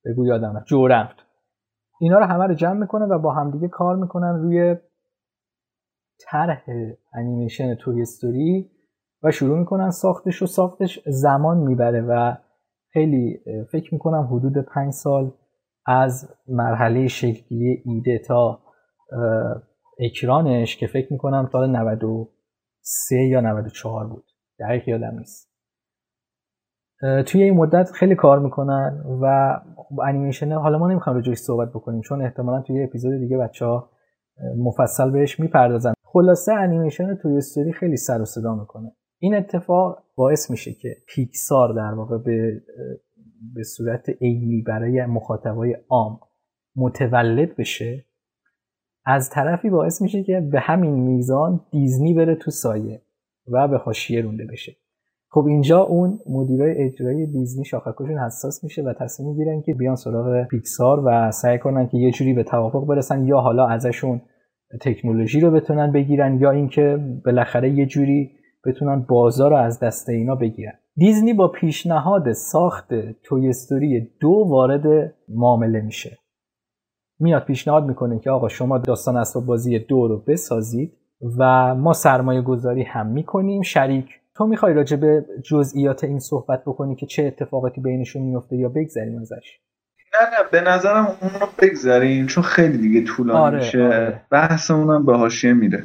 [0.04, 1.16] بگو یادم جورفت
[2.00, 4.76] اینا رو همه رو جمع می‌کنه و با همدیگه کار می‌کنن روی
[6.20, 6.64] طرح
[7.14, 8.70] انیمیشن توی استوری
[9.22, 12.36] و شروع می‌کنن ساختش و ساختش زمان می‌بره و
[12.92, 13.40] خیلی
[13.72, 15.32] فکر می‌کنم حدود پنج سال
[15.86, 18.60] از مرحله شکلی ایده تا
[20.00, 24.24] اکرانش که فکر می‌کنم سال 93 یا 94 بود.
[24.60, 25.50] دقیق یادم نیست.
[27.26, 29.56] توی این مدت خیلی کار می‌کنن و
[30.02, 33.90] انیمیشن حالا ما نمی‌خوام راجعش صحبت بکنیم چون احتمالا توی اپیزود دیگه بچه ها
[34.56, 35.92] مفصل بهش می‌پردازن.
[36.04, 38.92] خلاصه انیمیشن توی استوری خیلی سر و صدا می‌کنه.
[39.18, 42.62] این اتفاق باعث میشه که پیکسار در واقع به
[43.54, 46.20] به صورت عینی برای مخاطبای عام
[46.76, 48.04] متولد بشه
[49.04, 53.02] از طرفی باعث میشه که به همین میزان دیزنی بره تو سایه
[53.52, 54.76] و به حاشیه رونده بشه.
[55.32, 60.44] خب اینجا اون مدیرای اجرایی دیزنی شاخکشون حساس میشه و تصمیم می‌گیرن که بیان سراغ
[60.44, 64.20] پیکسار و سعی کنن که یه جوری به توافق برسن یا حالا ازشون
[64.80, 68.30] تکنولوژی رو بتونن بگیرن یا اینکه بالاخره یه جوری
[68.66, 70.78] بتونن بازار رو از دست اینا بگیرن.
[70.96, 72.88] دیزنی با پیشنهاد ساخت
[73.22, 76.18] توی استوری دو وارد معامله میشه.
[77.18, 80.92] میاد پیشنهاد می‌کنه که آقا شما داستان اسباب بازی دو رو بسازید
[81.38, 83.62] و ما سرمایه گذاری هم می‌کنیم.
[83.62, 88.68] شریک تو می‌خوای راجع به جزئیات این صحبت بکنی که چه اتفاقاتی بینشون میفته یا
[88.68, 89.60] بگذریم ازش؟
[90.20, 93.84] نه نه به نظرم اون رو بگذاریم چون خیلی دیگه طولانی آره، میشه.
[93.84, 94.22] آره.
[94.30, 95.82] بحثمون به حاشیه میره.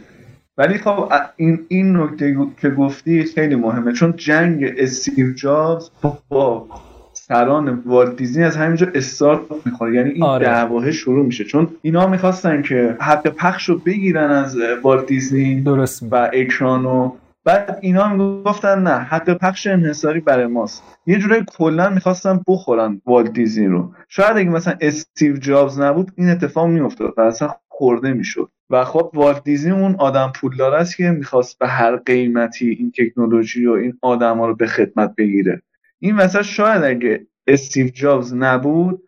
[0.57, 3.93] ولی خب این این نکته که گفتی خیلی مهمه.
[3.93, 5.89] چون جنگ استیو جابز
[6.29, 6.67] با
[7.13, 9.95] سران والت دیزنی از همینجا استارت می‌خوره.
[9.95, 10.45] یعنی این آره.
[10.45, 11.43] دعواه شروع میشه.
[11.43, 17.11] چون اینا می‌خواستن که حق پخش رو بگیرن از والت دیزنی درست و اکرانو
[17.45, 20.83] بعد اینا می‌گفتن نه حق پخش انحصاری برای ماست.
[21.07, 23.91] یه جورایی کلا می‌خواستن بخورن والت دیزنی رو.
[24.09, 28.49] شاید اگه مثلا استیو جابز نبود این اتفاق میافتاد و اصلا خورده می‌شد.
[28.69, 33.65] و خب والت دیزنی اون آدم پولدار است که می‌خواست به هر قیمتی این تکنولوژی
[33.65, 35.61] و این آدما رو به خدمت بگیره.
[35.99, 39.01] این مثلا شاید اگه استیو جابز نبود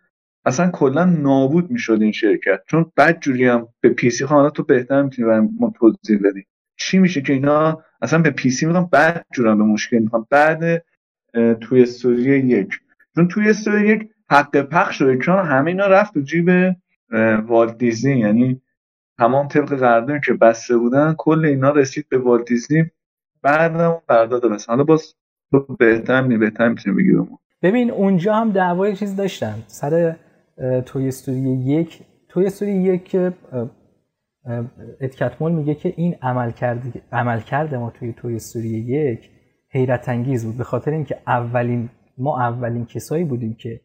[0.46, 2.60] اصلا کلا نابود می‌شد این شرکت.
[2.68, 6.46] چون بعد جوری هم به پیسی خانه تو بهتر می‌تونی برای ما توضیح بدی.
[6.78, 10.84] چی میشه که اینا اصلا به پیسی می‌خوام بعد جورم به مشکل می‌خوام بعد
[11.62, 12.80] توی استوری یک.
[13.16, 16.50] چون توی استوری یک حق پخش و اکران همه اینا رفت تو جیب
[17.48, 18.62] والت دیزنی یعنی
[19.18, 22.92] تمام طبق قراردادی که بسته بودن کل اینا رسید به والت دیزنی.
[23.42, 25.14] بعد اون قرارداد بس حالا باز
[25.80, 27.12] بهتر می بهتر می‌تونی بگی
[27.62, 29.56] ببین اونجا هم دعوای چیز داشتن.
[29.68, 30.16] سر
[30.86, 32.00] توی استوری یک
[32.30, 33.18] توی استوری یک
[35.02, 39.30] اتکتمول میگه که این عمل کرد عمل کرده ما توی توی استوری یک
[39.70, 40.58] حیرت انگیز بود.
[40.58, 43.82] به خاطر اینکه اولین ما اولین کسایی بودیم که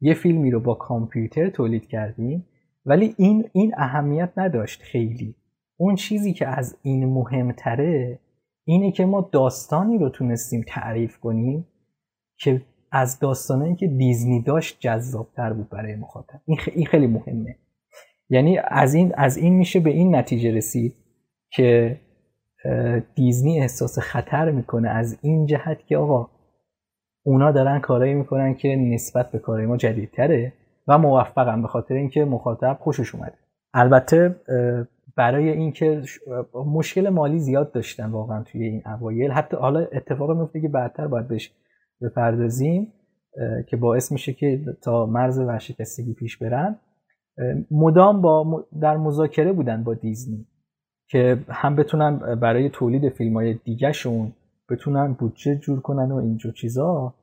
[0.00, 2.46] یه فیلمی رو با کامپیوتر تولید کردیم.
[2.84, 5.34] ولی این این اهمیت نداشت خیلی.
[5.76, 8.18] اون چیزی که از این مهمتره
[8.64, 11.66] اینه که ما داستانی رو تونستیم تعریف کنیم
[12.38, 12.62] که
[12.92, 16.40] از داستانی که دیزنی داشت جذابتر بود برای مخاطب.
[16.74, 17.56] این خیلی مهمه.
[18.30, 20.94] یعنی از این از این میشه به این نتیجه رسید
[21.52, 22.00] که
[23.14, 26.30] دیزنی احساس خطر می‌کنه از این جهت که آقا
[27.22, 30.52] اونا دارن کارایی می‌کنن که نسبت به کارهای ما جدیدتره.
[30.88, 33.38] و موفقن به خاطر اینکه مخاطب خوشش اومده.
[33.74, 34.36] البته
[35.16, 36.02] برای اینکه
[36.66, 39.30] مشکل مالی زیاد داشتن واقعا توی این اوایل.
[39.30, 41.52] حتی حالا اتفاق میفته که بعدتر باید بهش
[42.02, 42.92] بپردازیم
[43.68, 46.78] که باعث میشه که تا مرز ورشکستگی پیش برن.
[47.70, 50.46] مدام با در مذاکره بودن با دیزنی
[51.08, 54.32] که هم بتونن برای تولید فیلم های دیگه شون
[54.70, 57.14] بتونن بودجه جور کنن و اینجور چیزا.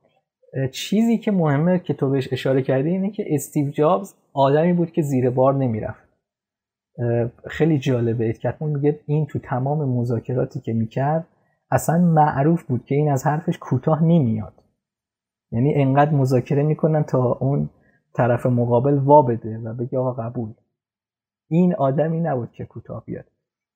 [0.71, 5.01] چیزی که مهمه که تو بهش اشاره کردی اینه که استیو جابز آدمی بود که
[5.01, 6.07] زیر بار نمی‌رفت.
[7.47, 8.29] خیلی جالبه.
[8.29, 11.27] ادکتمون میگه این تو تمام مذاکراتی که می‌کرد
[11.71, 14.53] اصلا معروف بود که این از حرفش کوتاه نمیاد.
[15.51, 17.69] یعنی انقدر مذاکره می‌کنن تا اون
[18.13, 20.53] طرف مقابل وا بده و بگه آقا قبول.
[21.49, 23.25] این آدمی نبود که کوتاه بیاد.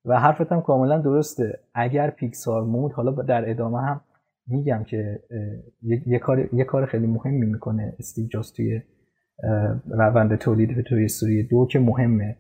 [0.06, 1.60] و حرفت هم کاملا درسته.
[1.74, 4.02] اگر پیکسار مود حالا در ادامه هم
[4.48, 5.20] میگم که
[6.06, 8.82] یه کار, یه کار خیلی مهمی می‌کنه استیو جاز توی
[9.90, 12.38] روند تولید توی سوری دو که مهمه.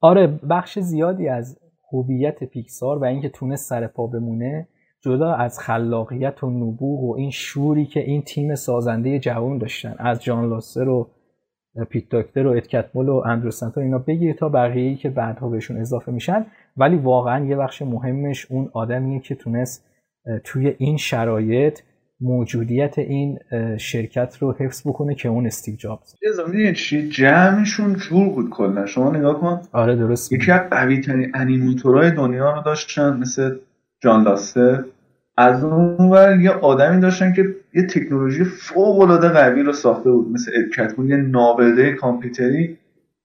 [0.00, 1.58] آره بخش زیادی از
[1.92, 4.68] هویت پیکسار و اینکه تونست سر پا بمونه
[5.00, 10.22] جدا از خلاقیت و نبوغ و این شوری که این تیم سازنده جوان داشتن از
[10.22, 11.10] جان لاسر و
[11.90, 16.46] پیت داکتر و اتکتمول و اندرو اینا بگیری تا بقیه‌ای که بعدها بهشون اضافه میشن.
[16.76, 19.84] ولی واقعا یه بخش مهمش اون آدمیه که تونست
[20.44, 21.80] توی این شرایط
[22.20, 23.38] موجودیت این
[23.78, 26.14] شرکت رو حفظ بکنه که اون استیو جابز.
[26.54, 28.86] یه چی؟ جمعشون جور بود کلا.
[28.86, 29.60] شما نگاه کن.
[29.72, 33.56] آره درست یکی از قوی ترین انیماتورهای دنیا رو داشتن مثل
[34.02, 34.84] جان لاستر.
[35.36, 37.44] از اون ور یه آدمی داشتن که
[37.74, 42.78] یه تکنولوژی فوق العاده قوی رو ساخته بود مثل ادکتمون یه نابغه کامپیوتری.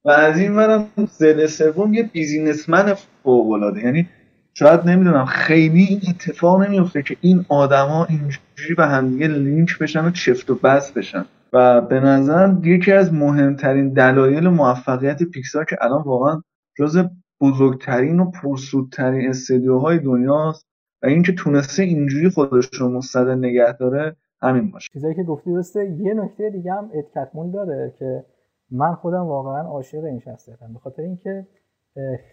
[0.06, 2.94] و از این ورم زل سوم یه بیزینسمن
[3.24, 4.10] فوق العاده یعنی
[4.54, 10.12] شاید نمی‌دونم خیلی اتفاق نمیفته که این آدما اینجوری به هم یه لینک بشن و
[10.12, 11.26] چفت و بس بشن.
[11.54, 16.42] و به نظرم یکی از مهمترین دلایل موفقیت پیکسار که الان واقعا
[16.78, 17.04] جز
[17.42, 20.66] بزرگترین و پرسودترین استدیوهای دنیاست
[21.04, 24.90] و اینکه تونسته اینجوری خودش رو مستقل نگه داره همین باشه.
[24.94, 25.98] چیزایی که گفتی درسته.
[26.00, 28.26] یه نکته دیگه هم ادکتمون داره که
[28.72, 30.74] من خودم واقعا عاشق این شخصیتم.
[30.74, 31.48] به خاطر اینکه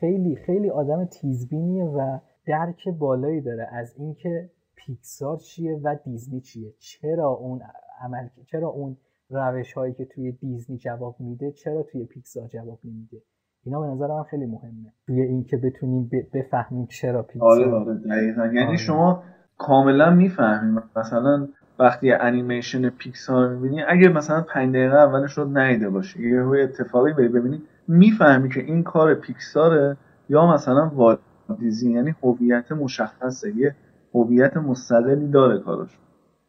[0.01, 6.73] خیلی خیلی آدم تیزبینیه و درک بالایی داره از اینکه پیکسار چیه و دیزنی چیه.
[6.79, 7.61] چرا اون
[8.01, 8.97] عمل چرا اون
[9.31, 13.23] روش هایی که توی دیزنی جواب میده چرا توی پیکسار جواب نمیده؟
[13.65, 14.93] اینا به نظر من خیلی مهمه.
[15.07, 18.47] توی اینکه بتونیم بفهمیم چرا پیکسار آره آره دقیقا.
[18.47, 18.77] یعنی آره.
[18.77, 19.23] شما
[19.59, 20.83] کاملا می‌فهمیم.
[20.97, 21.49] مثلا
[21.79, 27.29] وقتی انیمیشن پیکسار می‌بینی اگه مثلا 5 دقیقه اولش رو نیده باشی یه اتفاقی بری
[27.29, 29.97] ببینی می‌فهمی که این کار پیکساره
[30.29, 31.19] یا مثلا والت
[31.59, 33.75] دیزنی یعنی هویت مشخصه یه
[34.15, 35.99] هویت مستقلی داره کارش.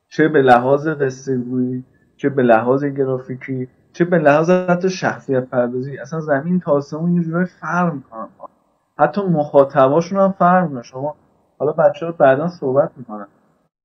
[0.10, 1.44] چه به لحاظ قصه
[2.18, 7.24] چه به لحاظ گرافیکی چه به لحاظ حتی شخصیت پردازی اصلا زمین تا آسمون یه
[7.24, 8.28] جورای فرق می‌کنن
[9.00, 11.16] حتی مخاطباشون هم فرق می‌کنن شما
[11.58, 13.28] حالا بچه ها بعدا صحبت می‌کنن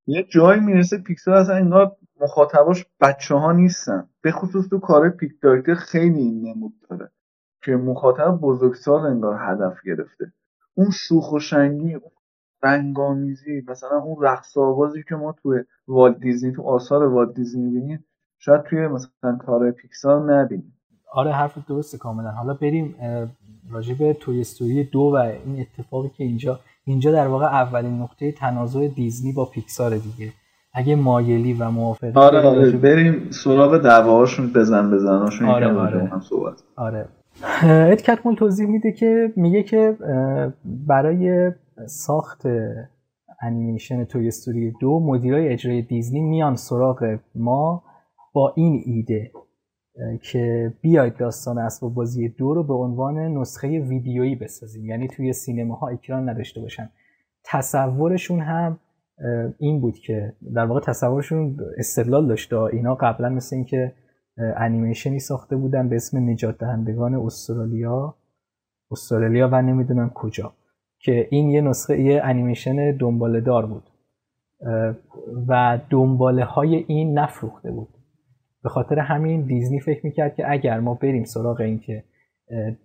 [0.07, 4.09] یه جایی می‌رسه پیکسل اصلا انگار مخاطباش بچه ها نیستن.
[4.21, 5.31] به خصوص تو کار پیک
[5.77, 7.11] خیلی این نمود داره
[7.63, 10.33] که مخاطب بزرگسال انگار هدف گرفته.
[10.73, 12.11] اون شوخ و شنگی اون
[12.63, 18.05] رنگامیزی مثلا اون رقص آوازی که ما توی والت دیزنی تو آثار والت دیزنی می‌بینیم
[18.39, 20.77] شاید توی مثلا کار پیکسار نبینیم.
[21.11, 22.31] آره حرف درسته کاملا.
[22.31, 22.95] حالا بریم
[23.71, 28.87] راجع توی استوری دو و این اتفاقی که اینجا اینجا در واقع اولین نقطه تنازع
[28.87, 30.33] دیزنی با پیکسار دیگه.
[30.73, 36.05] اگه مایلی و موافقی آره آره بریم سراغ دعواهاشون بزن بزناشون آره آره.
[36.05, 37.05] هم صحبت آره.
[37.63, 39.97] اد کتمون توضیح میده که میگه که
[40.87, 41.51] برای
[41.85, 42.41] ساخت
[43.41, 47.83] انیمیشن توی استوری دو مدیرای اجرای دیزنی میان سراغ ما
[48.33, 49.31] با این ایده.
[50.21, 54.85] که بیاید داستان اسباب بازی دو رو به عنوان نسخه ویدیویی بسازیم.
[54.85, 56.89] یعنی توی سینماها اکران نداشته باشن.
[57.43, 58.79] تصورشون هم
[59.57, 63.93] این بود که در واقع تصورشون استدلال داشته اینا قبلا مثل اینکه
[64.37, 68.15] انیمیشنی ساخته بودن به اسم نجات دهندگان استرالیا.
[68.91, 70.53] استرالیا و نمی‌دونم کجا.
[70.99, 73.83] که این یه نسخه یه انیمیشن دنباله دار بود
[75.47, 77.87] و دنباله های این نفروخته بود.
[78.63, 82.03] به خاطر همین دیزنی فکر می‌کرد که اگر ما بریم سراغ این که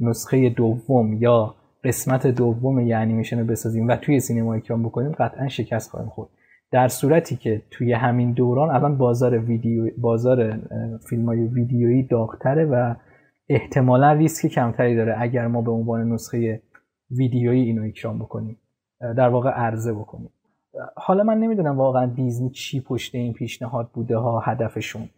[0.01, 1.55] نسخه دوم یا
[1.85, 6.29] قسمت دوم یه انیمیشن رو بسازیم و توی سینما اکرام بکنیم قطعا شکست خواهیم خورد.
[6.71, 10.59] در صورتی که توی همین دوران الان بازار ویدیو بازار
[11.09, 12.95] فیلم های ویدیویی داغتره و
[13.49, 16.63] احتمالا ریسک کمتری داره اگر ما به عنوان نسخه
[17.11, 18.59] ویدیویی اینو اکرام بکنیم
[19.01, 20.31] در واقع عرضه بکنیم.
[20.97, 25.09] حالا من نمی‌دونم واقعا دیزنی چی پشت این پیشنهاد بوده ها هدفشون.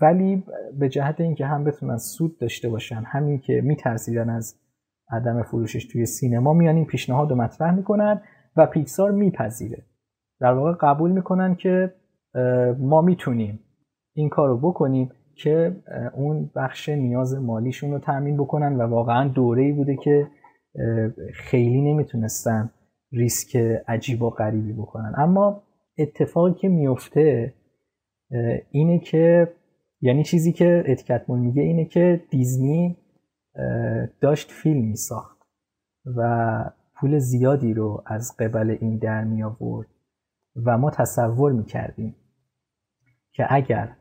[0.00, 0.44] ولی
[0.78, 4.54] به جهت اینکه هم بتونن سود داشته باشن همین که میترسیدن از
[5.10, 8.22] عدم فروشش توی سینما میان این پیشنهاد رو مطرح می‌کنن
[8.56, 9.82] و پیکسار میپذیره.
[10.40, 11.94] در واقع قبول می‌کنن که
[12.78, 13.60] ما می‌تونیم
[14.14, 15.76] این کار رو بکنیم که
[16.14, 20.26] اون بخش نیاز مالیشون رو تأمین بکنن و واقعا دوره ای بوده که
[21.34, 22.70] خیلی نمی‌تونستن
[23.12, 23.56] ریسک
[23.88, 25.14] عجیب و غریبی بکنن.
[25.16, 25.62] اما
[25.98, 27.54] اتفاقی که میفته
[28.70, 29.52] اینه که
[30.00, 32.96] یعنی چیزی که اتکتمون میگه اینه که دیزنی
[34.20, 35.38] داشت فیلم میساخت
[36.16, 36.64] و
[36.94, 39.88] پول زیادی رو از قبل این در می آورد
[40.66, 42.14] و ما تصور می‌کردیم
[43.32, 43.96] که اگر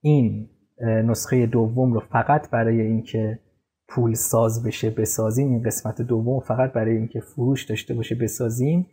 [0.00, 0.48] این
[0.80, 3.38] نسخه دوم رو فقط برای اینکه
[3.88, 8.86] پول ساز بشه بسازیم این قسمت دوم فقط برای اینکه فروش داشته باشه بسازیم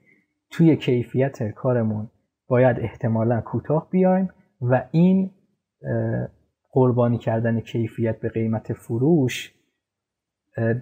[0.49, 2.09] توی کیفیت کارمون
[2.47, 4.30] باید احتمالا کوتاه بیایم
[4.62, 5.32] و این
[6.72, 9.53] قربانی کردن کیفیت به قیمت فروش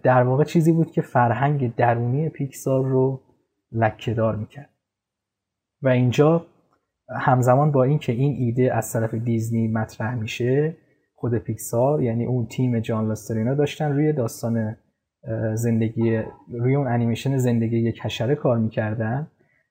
[0.04, 3.22] در واقع چیزی بود که فرهنگ درونی پیکسار رو
[3.72, 4.70] لکهدار می‌کرد.
[5.82, 6.46] و اینجا
[7.20, 10.78] همزمان با اینکه این ایده از طرف دیزنی مطرح میشه
[11.16, 14.78] خود پیکسار یعنی اون تیم جان لاسترینا داشتن روی داستان
[15.54, 19.28] زندگی روی اون انیمیشن زندگی یک حشره کار می‌کردن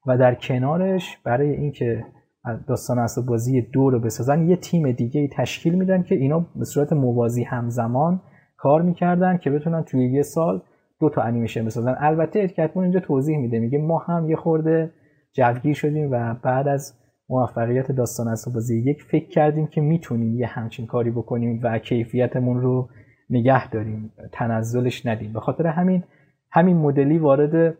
[0.06, 2.04] و در کنارش برای اینکه
[2.66, 6.92] داستان اسباب بازی دو رو بسازن یه تیم دیگه تشکیل میدن که اینا به صورت
[6.92, 8.20] موازی همزمان
[8.56, 10.62] کار می‌کردن که بتونن توی یه سال
[11.00, 11.96] دو تا انیمیشن بسازن.
[11.98, 14.90] البته ادکتمون اینجا توضیح میده میگه ما هم یه خورده
[15.32, 16.94] جوگیر شدیم و بعد از
[17.28, 22.60] موفقیت داستان اسباب بازی یک فکر کردیم که می‌تونیم یه همچین کاری بکنیم و کیفیتمون
[22.60, 22.88] رو
[23.30, 25.32] نگه داریم تنزلش ندیم.
[25.32, 26.04] به خاطر همین
[26.52, 27.74] همین مدلی وارد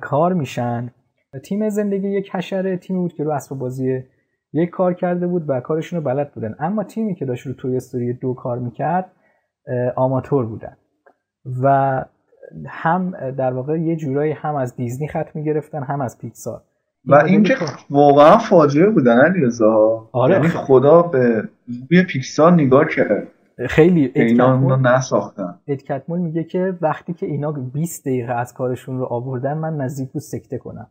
[0.00, 0.90] کار میشن.
[1.42, 4.02] تیم زندگی یک حشره تیمی بود که رو اسباب بازی
[4.52, 6.54] یک کار کرده بود و کارشون رو بلد بودن.
[6.58, 9.10] اما تیمی که داشت رو توی استوری دو کار می‌کرد
[9.96, 10.76] آماتور بودن.
[11.62, 12.04] و
[12.66, 16.62] هم در واقع یه جورایی هم از دیزنی خط می‌گرفتن هم از پیکسار.
[17.06, 17.54] و این که
[17.90, 20.08] واقعا فاجعه بودن علیرضا.
[20.12, 20.34] آره.
[20.34, 21.48] یعنی خدا به
[21.90, 23.28] روی پیکسار نگاه کرد.
[23.68, 25.58] خیلی اینا نساختن.
[25.68, 30.22] ادکتمول میگه که وقتی که اینا 20 دقیقه از کارشون رو آوردن من نزدیک بود
[30.22, 30.90] سکته کنم.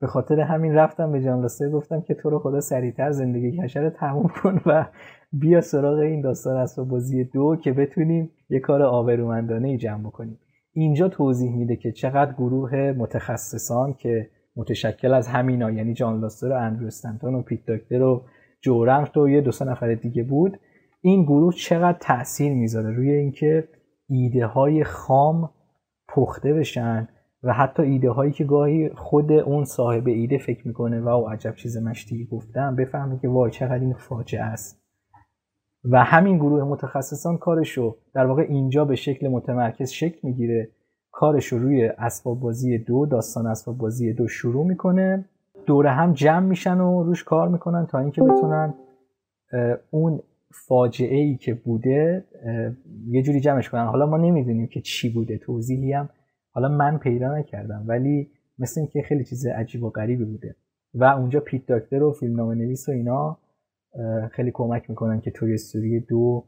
[0.00, 3.90] به خاطر همین رفتم به جان گفتم که تو رو خدا سریعتر زندگی کشر رو
[3.90, 4.86] تموم کن و
[5.32, 10.38] بیا سراغ این داستان اسباب بازی دو که بتونیم یه کار آبرومندانه ای جمع بکنیم.
[10.72, 16.56] اینجا توضیح میده که چقدر گروه متخصصان که متشکل از همینا یعنی جان لاستر و
[16.56, 18.24] اندرو و پیت داکتر و
[18.60, 20.60] جورمت و یه دو سه نفر دیگه بود.
[21.00, 23.68] این گروه چقدر تاثیر می‌ذاره روی اینکه
[24.08, 25.50] ایده های خام
[26.08, 27.08] پخته بشن
[27.42, 31.54] و حتی ایده هایی که گاهی خود اون صاحب ایده فکر می‌کنه و او عجب
[31.54, 32.76] چیز مشتی گفتم.
[32.76, 34.82] بفهمه که وای چقدر این فاجعه است.
[35.84, 40.68] و همین گروه متخصصان کارشو در واقع اینجا به شکل متمرکز شکل می‌گیره.
[41.12, 45.24] کارشو روی اسباب بازی دو داستان اسباب بازی دو شروع می‌کنه.
[45.66, 48.74] دوره هم جمع میشن و روش کار می‌کنن تا اینکه بتونن
[49.90, 50.20] اون
[50.66, 52.24] فاجعه ای که بوده
[53.08, 53.86] یه جوری جمعش کنن.
[53.86, 55.38] حالا ما نمی‌دونیم که چی بوده.
[55.38, 56.08] توضیحی هم
[56.52, 60.56] حالا من پیدا نکردم ولی مثل اینکه خیلی چیز عجیب و غریبی بوده.
[60.94, 63.38] و اونجا پیت داکتر و فیلمنامه نویس و اینا
[64.32, 66.46] خیلی کمک می‌کنن که توی استوری دو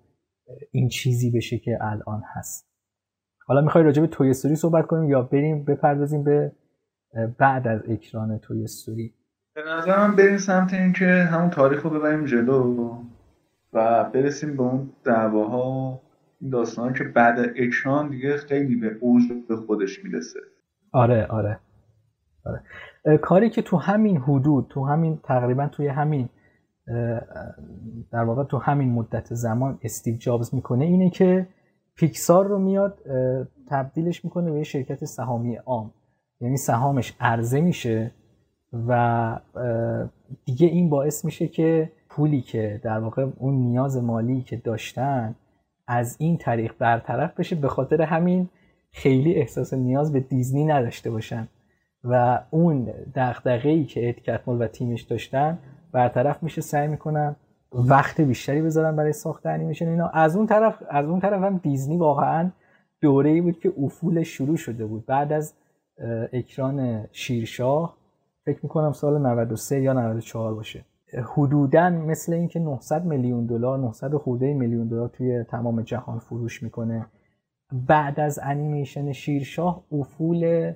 [0.71, 2.71] این چیزی بشه که الان هست.
[3.47, 6.53] حالا می‌خوای راجع به توی استوری صحبت کنیم یا بریم بپردازیم به
[7.39, 9.15] بعد از اکران توی استوری؟
[9.55, 12.97] به نظرم بریم سمت اینکه همون تاریخ رو ببریم جلو
[13.73, 16.01] و برسیم به اون دعواها
[16.53, 20.41] داستان که بعد اکران دیگه خیلی به اوج به خودش می‌رسه.
[20.93, 21.59] آره آره
[22.45, 23.19] آره.
[23.19, 26.29] کاری که تو همین حدود تو همین تقریبا توی همین
[28.13, 31.47] در واقع تو همین مدت زمان استیو جابز می‌کنه اینه که
[31.95, 32.99] پیکسار رو میاد
[33.69, 35.91] تبدیلش می‌کنه به یه شرکت سهامی عام.
[36.41, 38.11] یعنی سهامش عرضه میشه
[38.89, 39.41] و
[40.45, 45.35] دیگه این باعث میشه که پولی که در واقع اون نیاز مالی که داشتن
[45.93, 48.49] از این طریق برطرف بشه به خاطر همین
[48.93, 51.49] خیلی احساس نیاز به دیزنی نداشته باشن
[52.05, 55.59] و اون دغدغه‌ای که ادکتمول و تیمش داشتن
[55.93, 57.37] برطرف میشه سعی می‌کنن
[57.73, 60.07] وقت بیشتری بذارن برای ساخت انیمیشن اینا.
[60.09, 62.51] از اون طرف از اون طرف هم دیزنی واقعا
[63.01, 65.07] دوره ای بود که افول شروع شده بود.
[65.07, 65.55] بعد از
[66.33, 67.97] اکران شیرشاه
[68.45, 70.85] فکر می‌کنم سال 93 یا 94 باشه.
[71.19, 77.07] حدودا مثل اینکه 900 میلیون دلار 900 خورده میلیون دلار توی تمام جهان فروش می‌کنه.
[77.73, 80.73] بعد از انیمیشن شیرشاه افول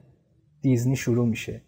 [0.60, 1.60] دیزنی شروع میشه.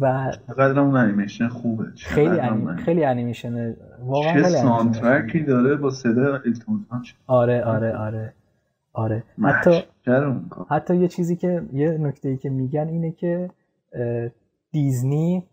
[0.00, 5.90] و چقدر اون انیمیشن خوبه؟ خیلی انیمیشن خیلی انیمیشن واقعا چه soundtrack ی داره با
[5.90, 6.86] صدای التون
[7.26, 8.34] آره آره آره
[8.92, 9.24] آره.
[9.42, 9.82] حتی
[10.70, 13.50] حتی یه چیزی که یه نکته ای که میگن اینه که
[14.72, 15.44] دیزنی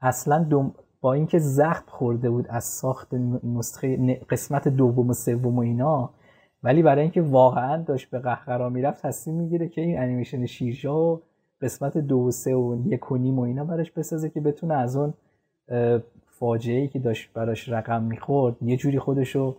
[0.00, 0.74] اصلا دوم
[1.06, 6.10] با اینکه زخم خورده بود از ساخت نسخه قسمت دوم و سوم و اینا
[6.62, 11.22] ولی برای اینکه واقعا داشت به قهقرا می‌رفت تصمیم می‌گیره که این انیمیشن شیرشا و
[11.60, 14.96] قسمت دو و سه و یک و نیم و اینا براش بسازه که بتونه از
[14.96, 15.14] اون
[16.26, 19.56] فاجعه ای که داشت براش رقم می‌خورد یه جوری خودشو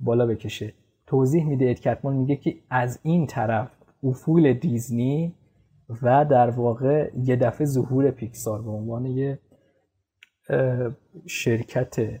[0.00, 0.72] بالا بکشه.
[1.06, 3.70] توضیح میده ادکتمون میگه که از این طرف
[4.04, 5.34] افول دیزنی
[6.02, 9.38] و در واقع یه دفعه ظهور پیکسار به عنوان یه
[11.26, 12.20] شرکت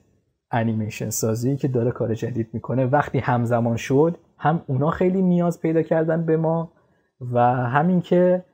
[0.50, 5.82] انیمیشن سازی که داره کار جدید می‌کنه وقتی همزمان شد هم اونا خیلی نیاز پیدا
[5.82, 6.72] کردن به ما
[7.20, 8.44] و همین که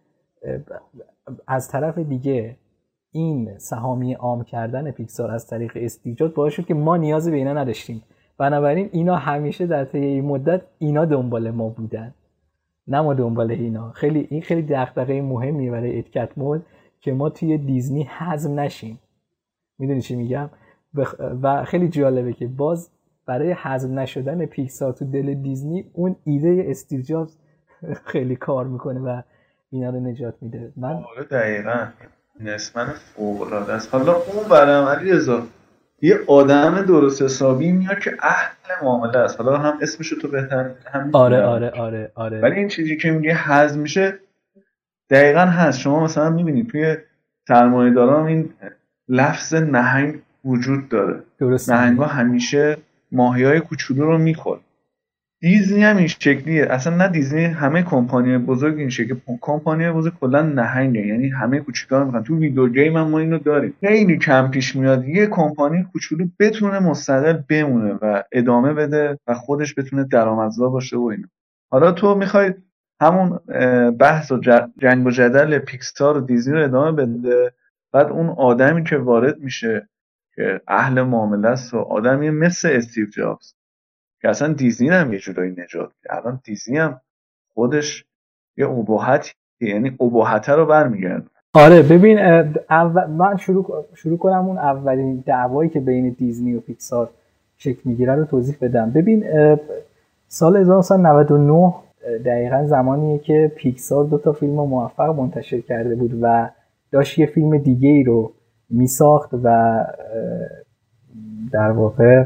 [1.46, 2.56] از طرف دیگه
[3.12, 7.52] این سهامی عام کردن پیکسار از طریق استیجاد باعث شد که ما نیازی به اینا
[7.52, 8.02] نداشتیم.
[8.38, 12.14] بنابراین اینا همیشه در طی این مدت اینا دنبال ما بودن.
[12.86, 13.90] نه ما دنبال اینا.
[13.90, 16.66] خیلی این خیلی دغدغه مهمی برای ادکت مود
[17.00, 18.98] که ما توی دیزنی حزم نشیم.
[19.82, 20.50] می‌دونی چی میگم؟
[21.42, 22.90] و خیلی جالبه که باز
[23.26, 27.26] برای حزم نشدن پیکسار تو دل دیزنی اون ایده استیو
[28.12, 29.22] خیلی کار می‌کنه و
[29.70, 30.72] اینا رو نجات میده.
[30.76, 31.86] من آره دقیقا.
[32.40, 33.94] نسمن فوق است.
[33.94, 35.42] حالا اون برم علی رضا
[36.02, 39.40] یه آدم درست حسابی میاد که اهل معامله است.
[39.40, 42.40] حالا هم اسمشو تو بهتر هم آره آره آره آره.
[42.40, 44.18] ولی این چیزی که میگه حزم میشه
[45.10, 45.78] دقیقا هست.
[45.80, 46.96] شما مثلا می‌بینید توی
[47.48, 48.50] سرمایه داران این
[49.12, 51.22] لفظ نهنگ وجود داره.
[51.38, 52.76] درست نهنگ ها همیشه
[53.12, 54.58] ماهی های کوچولو رو میخور
[55.40, 56.66] دیزنی هم این شکلیه.
[56.70, 59.14] اصلا نه دیزنی همه کمپانی بزرگ این شکل.
[59.40, 61.06] کمپانی بزرگ کلا نهنگه.
[61.06, 63.74] یعنی همه کوچیکا می‌خوان تو ویدیو گیم هم ما اینو داریم.
[63.80, 69.78] خیلی کم پیش میاد یه کمپانی کوچولو بتونه مستقل بمونه و ادامه بده و خودش
[69.78, 71.28] بتونه درآمدزا باشه و اینا.
[71.70, 72.54] حالا تو می‌خوای
[73.00, 73.38] همون
[73.98, 74.40] بحث و
[74.78, 77.52] جنگ و جدل پیکستار و دیزنی رو ادامه بده.
[77.92, 79.88] بعد اون آدمی که وارد میشه
[80.34, 83.54] که اهل معامله است و آدمی مثل استیو جابز
[84.20, 87.00] که اصلا دیزنی هم یه جورایی نجات الان دیزنی هم
[87.54, 88.04] خودش
[88.56, 92.18] یه ابهت یعنی ابهته رو برمیگرد آره ببین
[92.70, 97.10] اول من شروع شروع کنم اون اولین دعوایی که بین دیزنی و پیکسار
[97.58, 98.90] شکل می‌گیره رو توضیح بدم.
[98.90, 99.24] ببین
[100.28, 101.74] سال 1999
[102.24, 106.50] دقیقا زمانیه که پیکسار دو تا فیلم موفق منتشر کرده بود و
[106.92, 108.32] داشت یه فیلم دیگه ای رو
[108.70, 109.78] میساخت و
[111.52, 112.24] در واقع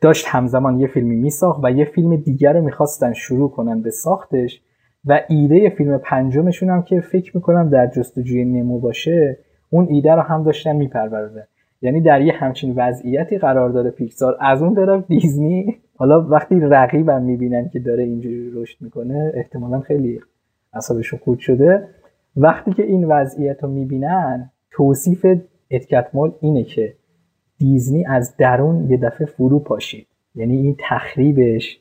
[0.00, 4.62] داشت همزمان یه فیلمی میساخت و یه فیلم دیگر رو می‌خواستن شروع کنن به ساختش
[5.04, 9.38] و ایده فیلم پنجمشون هم که فکر می‌کنم در جستجوی نمو باشه
[9.70, 11.44] اون ایده رو هم داشتن میپروردن
[11.82, 14.36] یعنی در یه همچین وضعیتی قرار داره پیکسار.
[14.40, 20.20] از اون طرف دیزنی حالا وقتی رقیبم می‌بینن که داره اینجوری رشد می‌کنه احتمالا خیلی
[20.72, 21.88] اصابشون خود شده.
[22.40, 25.26] وقتی که این وضعیت رو می‌بینن توصیف
[25.70, 26.94] اتکتمال اینه که
[27.58, 30.06] دیزنی از درون یه دفعه فرو پاشید.
[30.34, 31.80] یعنی این تخریبش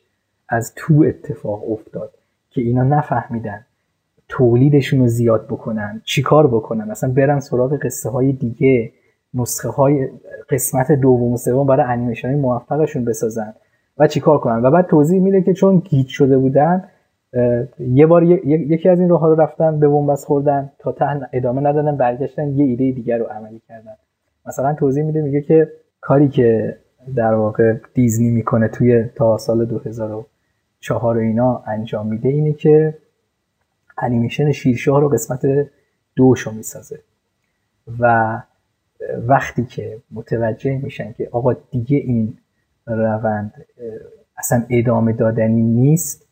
[0.50, 2.12] از تو اتفاق افتاد
[2.50, 3.66] که اینا نفهمیدن
[4.30, 6.92] تولیدشون رو زیاد بکنن چیکار بکنن.
[6.92, 8.92] اصلا برن سراغ قصه های دیگه
[9.34, 10.10] نسخه های
[10.50, 13.54] قسمت دوم و سوم برای انیمیشن های موفقشون بسازن
[13.98, 14.62] و چیکار کنن.
[14.62, 16.84] و بعد توضیح میده که چون گیت شده بودن
[17.80, 21.62] یه بار یکی از این راه ها رو رفتن به بنبست خوردن تا ته ادامه
[21.62, 23.96] ندادن برگشتن یه ایده دیگر رو عملی کردن.
[24.46, 25.72] مثلا توضیح میده میگه که
[26.02, 26.78] کاری که
[27.16, 32.98] در واقع دیزنی می‌کنه توی تا سال 2004 و اینا انجام میده اینه که
[33.98, 35.70] انیمیشن شیرشاه رو قسمت
[36.16, 37.00] دوشو می‌سازه.
[38.00, 38.38] و
[39.28, 42.38] وقتی که متوجه میشن که آقا دیگه این
[42.88, 43.66] روند
[44.38, 46.27] اصلا ادامه دادنی نیست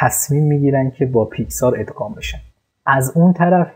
[0.00, 2.38] تصمیم می‌گیرن که با پیکسار ادغام بشن.
[2.86, 3.70] از اون طرف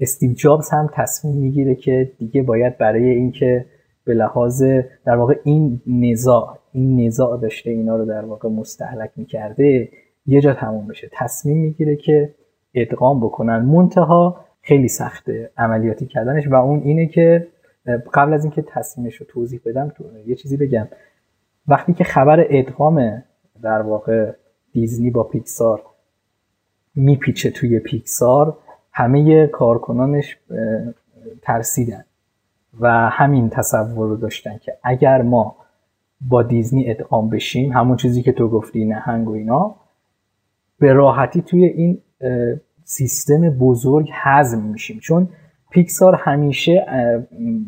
[0.00, 3.66] استیو جابز هم تصمیم می‌گیره که دیگه باید برای اینکه
[4.04, 4.62] به لحاظ
[5.04, 9.88] در واقع این نزاع این نزاع داشته اینا رو در واقع مستحلک می‌کرده
[10.26, 11.10] یه جا تموم بشه.
[11.12, 12.34] تصمیم می‌گیره که
[12.74, 13.58] ادغام بکنن.
[13.58, 17.46] منتها خیلی سخته عملیاتی کردنش و اون اینه که
[18.14, 20.88] قبل از اینکه تصمیمش رو توضیح بدم تو یه چیزی بگم.
[21.68, 23.22] وقتی که خبر ادغام
[23.62, 24.32] در واقع
[24.74, 25.82] دیزنی با پیکسار
[26.94, 28.58] میپیچه توی پیکسار
[28.92, 30.38] همه کارکنانش
[31.42, 32.04] ترسیدن
[32.80, 35.56] و همین تصور رو داشتن که اگر ما
[36.20, 39.74] با دیزنی ادغام بشیم همون چیزی که تو گفتی نهنگ و اینا
[40.78, 41.98] به راحتی توی این
[42.84, 44.98] سیستم بزرگ حزم میشیم.
[44.98, 45.28] چون
[45.70, 46.86] پیکسار همیشه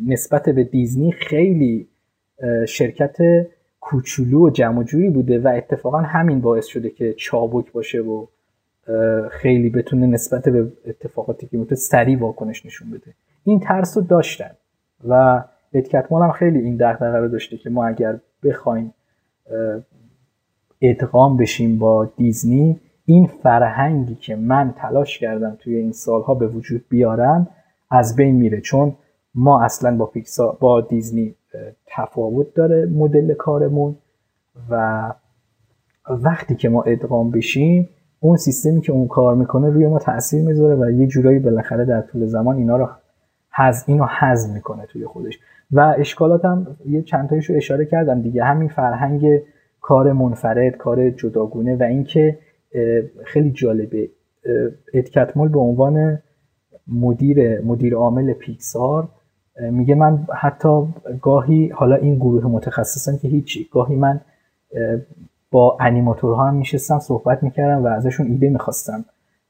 [0.07, 1.89] نسبت به دیزنی خیلی
[2.69, 3.17] شرکت
[3.87, 8.27] کوچولو و جمع جوری بوده و اتفاقا همین باعث شده که چابک باشه و
[9.31, 13.15] خیلی بتونه نسبت به اتفاقاتی که می‌تونه سریع واکنش نشون بده.
[13.45, 14.51] این ترس رو داشتن
[15.09, 18.95] و اتکتمال هم خیلی این دغدغه رو داشته که ما اگر بخوایم
[20.81, 26.85] ادغام بشیم با دیزنی این فرهنگی که من تلاش کردم توی این سالها به وجود
[26.89, 27.49] بیارم
[27.91, 28.61] از بین میره.
[28.61, 28.95] چون
[29.35, 31.35] ما اصلا با پیکسا با دیزنی
[31.87, 33.97] تفاوت داره مدل کارمون
[34.71, 35.13] و
[36.09, 37.89] وقتی که ما ادغام بشیم
[38.21, 42.01] اون سیستمی که اون کار می‌کنه روی ما تاثیر می‌ذاره و یه جورایی بالاخره در
[42.01, 42.89] طول زمان اینا رو
[43.51, 45.39] حز اینو حزم می‌کنه توی خودش.
[45.73, 48.45] و اشکالات هم یه چند تایشو اشاره کردم دیگه.
[48.45, 49.43] همین فرهنگ
[49.81, 52.39] کار منفرد کار جداگونه و اینکه
[53.25, 54.11] خیلی جالبه.
[54.95, 56.19] ادکتمول به عنوان
[56.89, 59.09] مدیر مدیر عامل پیکسار
[59.61, 60.87] میگه من حتی
[61.23, 63.69] گاهی حالا این گروه متخصصن که هیچی.
[63.73, 64.21] گاهی من
[65.51, 69.05] با انیماتورها هم میشستم صحبت می‌کردم و ازشون ایده می‌خواستم.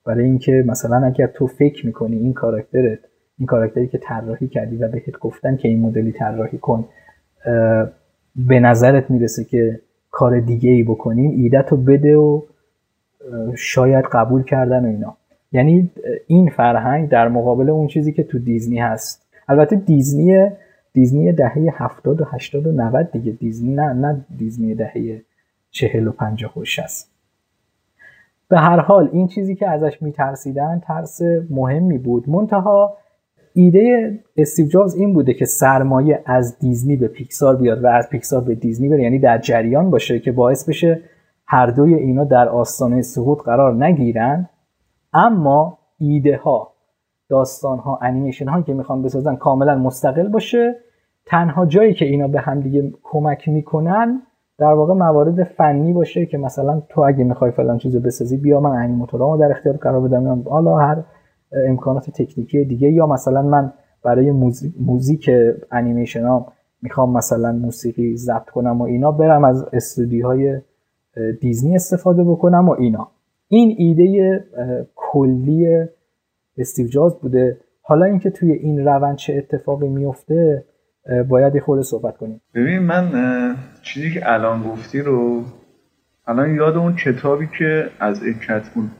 [0.04, 2.98] برای اینکه مثلا اگر تو فکر می‌کنی این کاراکترت
[3.38, 6.84] این کاراکتری که طراحی کردی و بهت گفتن که این مدلی طراحی کن
[8.36, 9.80] به نظرت می‌رسه که
[10.10, 12.42] کار دیگه ای بکنیم ایده تو بده و
[13.56, 15.16] شاید قبول کردن و اینا.
[15.52, 15.90] یعنی
[16.26, 20.50] این فرهنگ در مقابل اون چیزی که تو دیزنی هست البته دیزنی
[20.92, 23.32] دیزنی دهه 70 و 80 و 90 دیگه.
[23.32, 25.22] دیزنی نه نه دیزنی دهه
[25.70, 27.08] 40 و 50 و 60
[28.48, 31.20] به هر حال این چیزی که ازش میترسیدن ترس
[31.50, 32.28] مهمی بود.
[32.28, 32.96] منتها
[33.52, 38.44] ایده استیو جابز این بوده که سرمایه از دیزنی به پیکسار بیاد و از پیکسار
[38.44, 39.02] به دیزنی بره.
[39.02, 41.00] یعنی در جریان باشه که باعث بشه
[41.46, 44.48] هر دوی اینا در آستانه سقوط قرار نگیرن.
[45.12, 46.72] اما ایده ها
[47.28, 50.76] داستان ها انیمیشن هایی که می‌خوان بسازن کاملا مستقل باشه.
[51.26, 54.22] تنها جایی که اینا به هم دیگه کمک می‌کنن
[54.58, 58.70] در واقع موارد فنی باشه که مثلا تو اگه می‌خوای فلان چیزو بسازی بیا من
[58.70, 60.42] انیماتورامو در اختیار قرار بدم.
[60.42, 61.02] حالا هر
[61.68, 62.92] امکانات تکنیکی دیگه.
[62.92, 63.72] یا مثلا من
[64.02, 64.30] برای
[64.80, 65.30] موزیک
[65.70, 66.52] انیمیشن ها
[66.82, 70.60] می‌خوام مثلا موسیقی ضبط کنم و اینا برم از استودیوهای
[71.40, 73.08] دیزنی استفاده بکنم و اینا.
[73.48, 74.44] این ایده
[74.94, 75.86] کلی
[76.58, 77.60] استیو جاز بوده.
[77.82, 80.64] حالا اینکه توی این روند چه اتفاقی میفته
[81.28, 82.40] باید یه خورده صحبت کنیم.
[82.54, 85.42] ببین من چیزی که الان گفتی رو
[86.26, 88.90] الان یاد اون کتابی که از اکتمون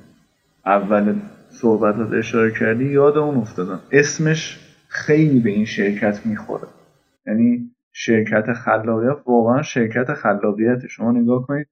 [0.66, 1.14] اول
[1.48, 6.68] صحبتات اشاره کردی یاد اون افتادم اسمش خیلی به این شرکت می‌خوره.
[7.26, 11.66] یعنی شرکت خلاقیت واقعا شرکت خلاقیت شما نگاه کنید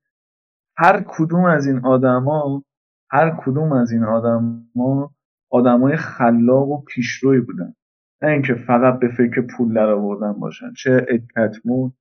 [0.76, 2.64] هر کدوم از این آدما
[3.10, 5.13] هر کدوم از این آدما
[5.54, 7.74] آدمای خلاق و پیشروی بودن.
[8.22, 10.72] نه اینکه فقط به فکر پول در آوردن باشن.
[10.72, 11.92] چه ادکتمون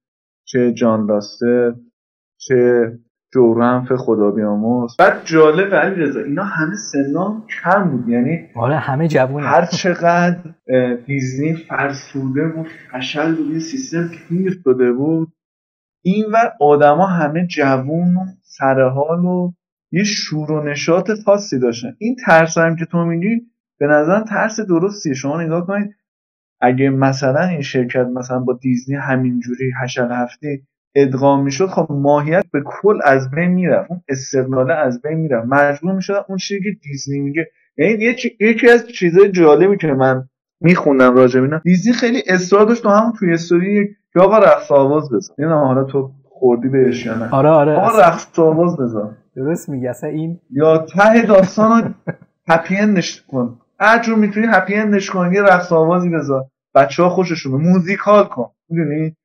[0.45, 1.74] چه جان لاستر
[2.38, 2.91] چه
[3.34, 8.10] جورنف خدا بیامرز بعد جالب علی رضا اینا همه سنان کم بود.
[8.10, 9.45] یعنی آره همه جوونه.
[9.45, 10.38] هر چقدر
[11.06, 15.34] دیزنی فرسوده و فشل بود این سیستم پیر شده بود.
[16.04, 19.51] این و آدما همه جوون و سرحال و
[19.94, 21.96] یه شور و نشاط خاصی داشتن.
[21.98, 23.41] این ترس هم که تو میگی
[23.80, 25.14] به نظر ترس درستیه.
[25.14, 25.96] شما نگاه کنید
[26.62, 30.62] اگه مثلا این شرکت مثلا با دیزنی همینجوری هشل هفته
[30.96, 33.91] ادغام می‌شد خب ماهیت به کل از بین می‌رفت.
[33.91, 35.48] اون استقلاله از بین می‌رفت.
[35.48, 37.48] مجبور می‌شد اون چیزی که دیزنی میگه.
[37.78, 40.30] یعنی یکی از چیزهای جالبی که من
[40.62, 45.12] میخوندم راجع اینا دیزنی خیلی اصرار داشت تو همون توی استوری که آقا رقص آواز
[45.12, 45.34] بزن.
[45.39, 47.30] نمی‌دونم حالا تو خوردی بهش یا نه.
[47.30, 47.72] آره آره.
[47.72, 49.18] آقا رقص آواز بزن.
[49.36, 51.93] درست میگه اصلا این یا ته داستانو
[52.47, 53.59] happy end ش کن.
[53.79, 56.45] هر جور می‌تونی happy end ش کن یه رقص آوازی بذار.
[56.75, 58.51] بچه ها موزیکال کن.
[58.69, 59.15] می‌دونی؟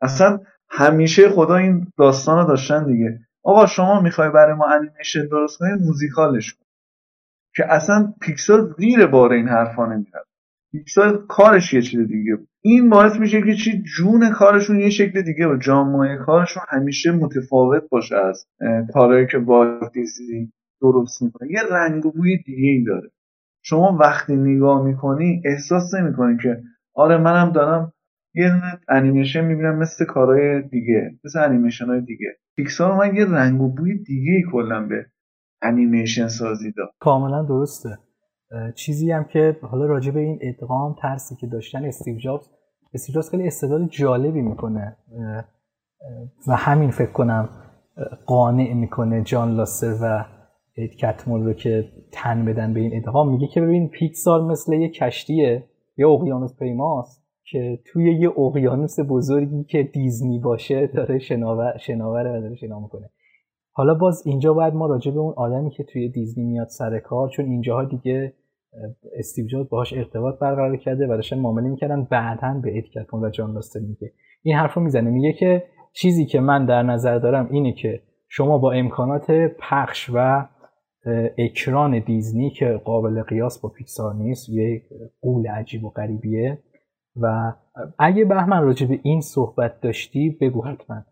[0.00, 0.40] اصلا
[0.70, 3.20] همیشه خدا این داستان رو داشتن دیگه.
[3.42, 6.64] آقا شما می‌خوای برای ما انیمیشن درست کنی موزیکالش کن.
[7.56, 10.26] که اصلا پیکسار زیر بار این حرفا نمیاد
[10.72, 12.48] پیکسار کارش یه چیز دیگه بود.
[12.68, 17.82] این باعث میشه که چی؟ جون کارشون یه شکل دیگه و جامعه کارشون همیشه متفاوت
[17.90, 18.46] باشه از
[18.94, 21.52] کارهایی که با دیزنی درست می‌کنه.
[21.52, 23.10] یه رنگ و بوی دیگه ای داره.
[23.62, 26.62] شما وقتی نگاه می‌کنی احساس نمی‌کنی که
[26.94, 27.92] آره منم دارم
[28.34, 28.52] یه
[28.88, 32.36] انیمیشن می‌بینم مثل کارهای دیگه مثل انیمیشن های دیگه.
[32.56, 35.06] پیکسار من یه رنگ و بوی دیگه ای کلا به
[35.62, 36.90] انیمیشن سازی داد.
[37.00, 37.98] کاملا درسته.
[38.74, 42.50] چیزی هم که حالا راجع به این ادغام ترسی که داشتن استیو جابز
[42.94, 44.96] استیو جابز خیلی استدلال جالبی می‌کنه.
[46.48, 47.48] و همین فکر کنم
[48.26, 50.24] قانع می‌کنه جان لاسر و
[50.76, 53.30] اد کتمول رو که تن بدن به این ادغام.
[53.30, 55.64] میگه که ببین پیکسار مثل یه کشتیه
[55.96, 62.40] یه اقیانوس پیماست که توی یه اقیانوس بزرگی که دیزنی باشه داره شناور شناوره و
[62.40, 63.10] داره شنا می‌کنه.
[63.78, 67.28] حالا باز اینجا باید ما راجع به اون آدمی که توی دیزنی میاد سر کار
[67.28, 68.34] چون اینجاها دیگه
[69.18, 73.52] استیو جابز باهاش ارتباط برقرار کرده و داشتن معامله می‌کردن بعدا به اد و جان
[73.52, 74.12] لاستر میگه.
[74.42, 78.72] این حرفو می‌زنه میگه که چیزی که من در نظر دارم اینه که شما با
[78.72, 80.48] امکانات پخش و
[81.38, 84.82] اکران دیزنی که قابل قیاس با پیکسار نیست یه
[85.20, 86.58] قول عجیب و غریبیه.
[87.16, 87.52] و
[87.98, 91.04] اگه بهمن راجع به این صحبت داشتی بگو حتما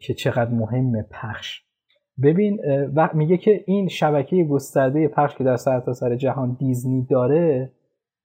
[0.00, 1.65] که چقدر مهم پخش
[2.22, 2.58] ببین
[3.14, 7.72] میگه که این شبکه گسترده پخش که در سرتاسر سر جهان دیزنی داره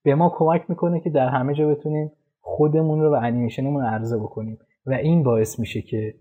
[0.04, 2.12] به ما کمک می‌کنه که در همه جا بتونیم
[2.42, 4.58] خودمون رو و انیمیشنمون عرضه بکنیم.
[4.86, 6.14] و این باعث میشه که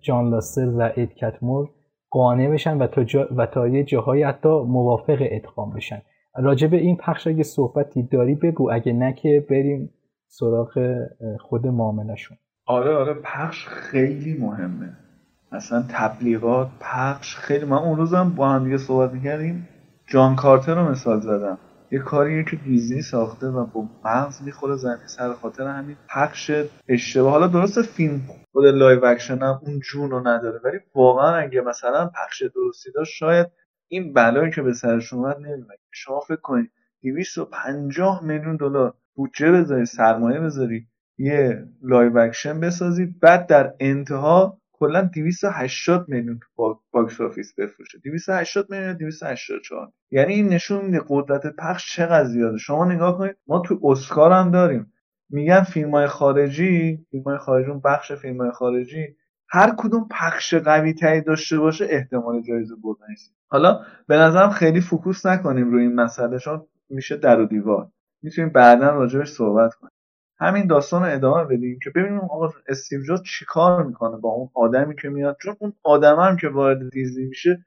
[0.00, 1.70] جان لاستر و اد کتمور
[2.10, 6.02] قانع بشن و تا, جا و تا یه جاهایی حتی موافق ادغام بشن.
[6.36, 9.90] راجع به این پخش اگه صحبتی داری بگو اگه نه که بریم
[10.26, 10.96] سراغ
[11.40, 15.05] خود معاملشون آره آره پخش خیلی مهمه.
[15.52, 17.64] اصلا تبلیغات پخش خیلی.
[17.64, 19.68] من اون روزم با هم دیگه صحبت می‌کردیم.
[20.06, 21.58] جان کارتر رو مثال زدم.
[21.90, 26.50] یه کاریه که دیزنی ساخته و با مغز می‌خوره زمین سر خاطر همین پخش
[26.88, 27.30] اشتباه.
[27.30, 28.20] حالا درست فیلم
[28.52, 33.12] خود live action هم اون جون رو نداره ولی واقعا اگه مثلا پخش درستی داشت
[33.14, 33.46] شاید
[33.88, 36.70] این بلایی که به سرش اومد نمیاد شما فکر کنید
[37.02, 40.86] 250 میلیون دلار بودجه بذاری سرمایه بذاری
[41.18, 47.98] یه live action بسازی بعد در انتها کلا 280 میلیون تو box office بفروشه.
[48.04, 52.58] 280 میلیون 284 یعنی این نشون میده قدرت پخش چقدر زیاده.
[52.58, 54.92] شما نگاه کنید ما تو اسکار هم داریم.
[55.30, 59.16] میگن فیلم های خارجی فیلم های خارجی بخش فیلم های خارجی
[59.48, 63.06] هر کدوم پخش قوی تری داشته باشه احتمال جایزه بردن
[63.48, 67.90] حالا به نظرم خیلی focus نکنیم روی این مسئله چون میشه در و دیوار.
[68.22, 69.95] می‌تونیم بعدا راجبش صحبت کنیم.
[70.38, 74.96] همین داستان رو ادامه بدیم که ببینیم آقا استیو جابز چیکار می‌کنه با اون آدمی
[74.96, 75.36] که میاد.
[75.42, 77.66] چون اون آدم هم که وارد دیزنی میشه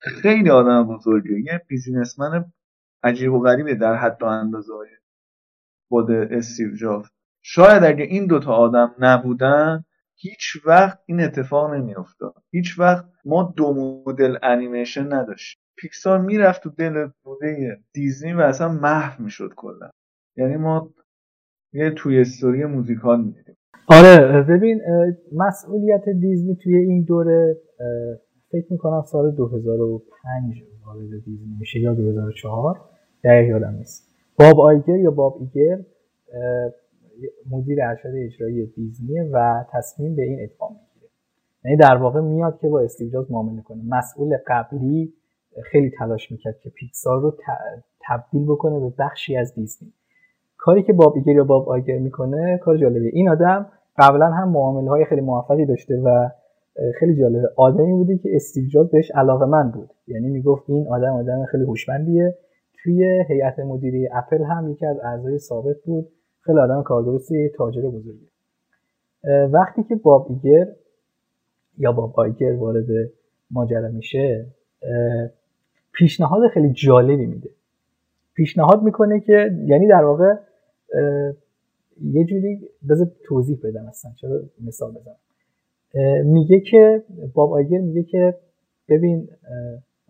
[0.00, 2.52] خیلی آدم بزرگه یه businessman
[3.02, 4.88] عجیب و غریبه در حد و اندازه های
[5.88, 7.08] خود استیو جابز.
[7.42, 9.84] شاید اگه این دوتا آدم نبودن
[10.16, 12.34] هیچ وقت این اتفاق نمیافتاد.
[12.50, 15.62] هیچ وقت ما دو مدل انیمیشن نداشتیم.
[15.76, 19.90] پیکسار می‌رفت تو دل بوده دیزنی و اصلا محو می‌شد کلا.
[20.36, 20.94] یعنی ما
[21.72, 23.56] یه توی استوری موزیکال می‌دیدیم
[23.88, 24.80] آره ببین
[25.32, 27.56] مسئولیت دیزنی توی این دوره
[28.50, 32.80] فکر می‌کنم سال 2005 وارد دیزنی میشه یا 2004
[33.24, 34.08] دقیق یادم نیست.
[34.38, 35.84] باب آیگر یا باب ایگر
[37.50, 41.10] مدیر ارشد اجرایی دیزنی و تصمیم به این ادغام می‌گیره.
[41.64, 43.82] یعنی در واقع میاد که با استیو جابز معامله کنه.
[43.88, 45.14] مسئول قبلی
[45.64, 47.36] خیلی تلاش می‌کرد که پیکسار رو
[48.08, 49.92] تبدیل بکنه به بخشی از دیزنی.
[50.68, 53.10] کاری که باب ایگر یا باب آیگر می‌کنه کار جالبیه.
[53.14, 53.66] این آدم
[53.98, 56.28] قبلا هم معامله های خیلی موفقی داشته و
[56.98, 59.90] خیلی جالبه آدمی بوده که استیو جابز بهش علاقه من بود.
[60.08, 62.34] یعنی می‌گفت این آدم آدم خیلی هوشمندیه.
[62.82, 66.08] توی هیئت مدیری اپل هم یکی از اعضای ثابت بود.
[66.40, 68.28] خیلی آدم کاردرستی تاجر بزرگی.
[69.52, 70.68] وقتی که باب ایگر
[71.78, 72.86] یا باب آیگر وارد
[73.50, 74.46] ماجرا میشه
[75.92, 77.50] پیشنهاد خیلی جالبی میده.
[78.34, 80.34] پیشنهاد می‌کنه که یعنی در واقع
[82.02, 85.16] یه جوری بذار توضیح بدم اصلا چرا مثال بزنم.
[86.24, 88.34] میگه که باب آیگر میگه که
[88.88, 89.28] ببین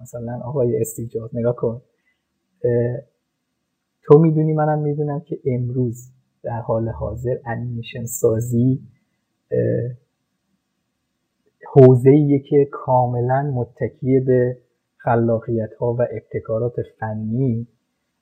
[0.02, 1.82] مثلا آقای استیو نگاه کن.
[4.02, 6.10] تو می‌دونی منم می‌دونم که امروز
[6.42, 8.80] در حال حاضر انیمیشن سازی
[11.66, 14.58] حوزه که کاملا متکی به
[14.96, 17.66] خلاقیت ها و ابتکارات فنی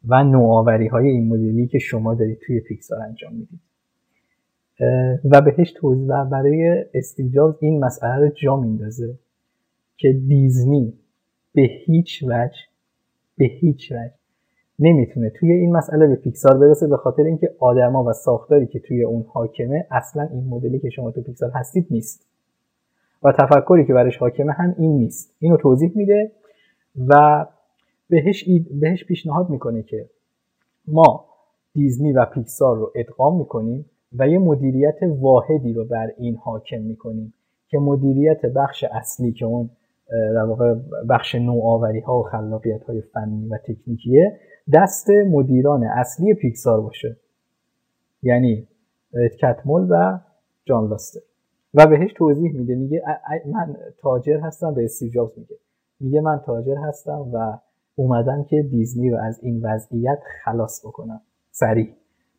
[0.08, 3.60] و نوآوری های این مدلی که شما دارید توی پیکسار انجام می‌دید.
[5.32, 9.18] و بهش توضیح و برای استیو این مسئله رو جا میندازه
[9.96, 10.92] که دیزنی
[11.54, 12.58] به هیچ وجه
[13.36, 14.12] به هیچ وجه
[14.78, 19.02] نمی‌تونه توی این مسئله به پیکسار برسه به خاطر اینکه آدما و ساختاری که توی
[19.02, 22.26] اون حاکمه اصلا این مدلی که شما تو پیکسار هستید نیست.
[23.22, 25.34] و تفکری که برش حاکمه هم این نیست.
[25.38, 26.32] اینو توضیح میده
[27.08, 27.46] و
[28.08, 28.44] بهش,
[28.80, 30.10] بهش پیشنهاد می‌کنه که
[30.88, 31.24] ما
[31.74, 37.34] دیزنی و پیکسار رو ادغام می‌کنیم و یه مدیریت واحدی رو بر این حاکم می‌کنیم
[37.68, 39.70] که مدیریت بخش اصلی که اون
[40.10, 40.74] در واقع
[41.08, 44.40] بخش نوآوری ها و خلاقیت های فنی و تکنیکیه
[44.74, 47.16] دست مدیران اصلی پیکسار باشه.
[48.22, 48.68] یعنی
[49.40, 50.18] کتمول و
[50.64, 51.20] جان لاستر
[51.74, 53.02] و بهش توضیح میده میگه
[53.46, 54.74] من تاجر هستم.
[54.74, 55.56] به استیو جابز میگه.
[56.00, 57.58] میگه من تاجر هستم و
[57.96, 61.20] اومدم که دیزنی رو از این وضعیت خلاص بکنم
[61.50, 61.88] سریع.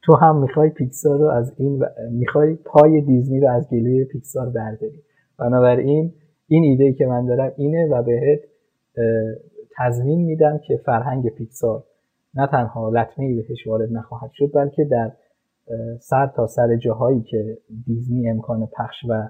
[0.01, 1.85] تو هم می‌خوای پیکسار رو از این و...
[2.11, 5.03] می‌خوای پای دیزنی رو از گلوی پیکسار برداری.
[5.39, 6.13] بنابراین
[6.47, 8.39] این ایده که من دارم اینه و بهت
[9.77, 11.83] تضمین میدم که فرهنگ پیکسار
[12.33, 15.11] نه تنها لطمه بهش وارد نخواهد شد بلکه در
[15.99, 19.29] سر تا سر جاهایی که دیزنی امکان پخش و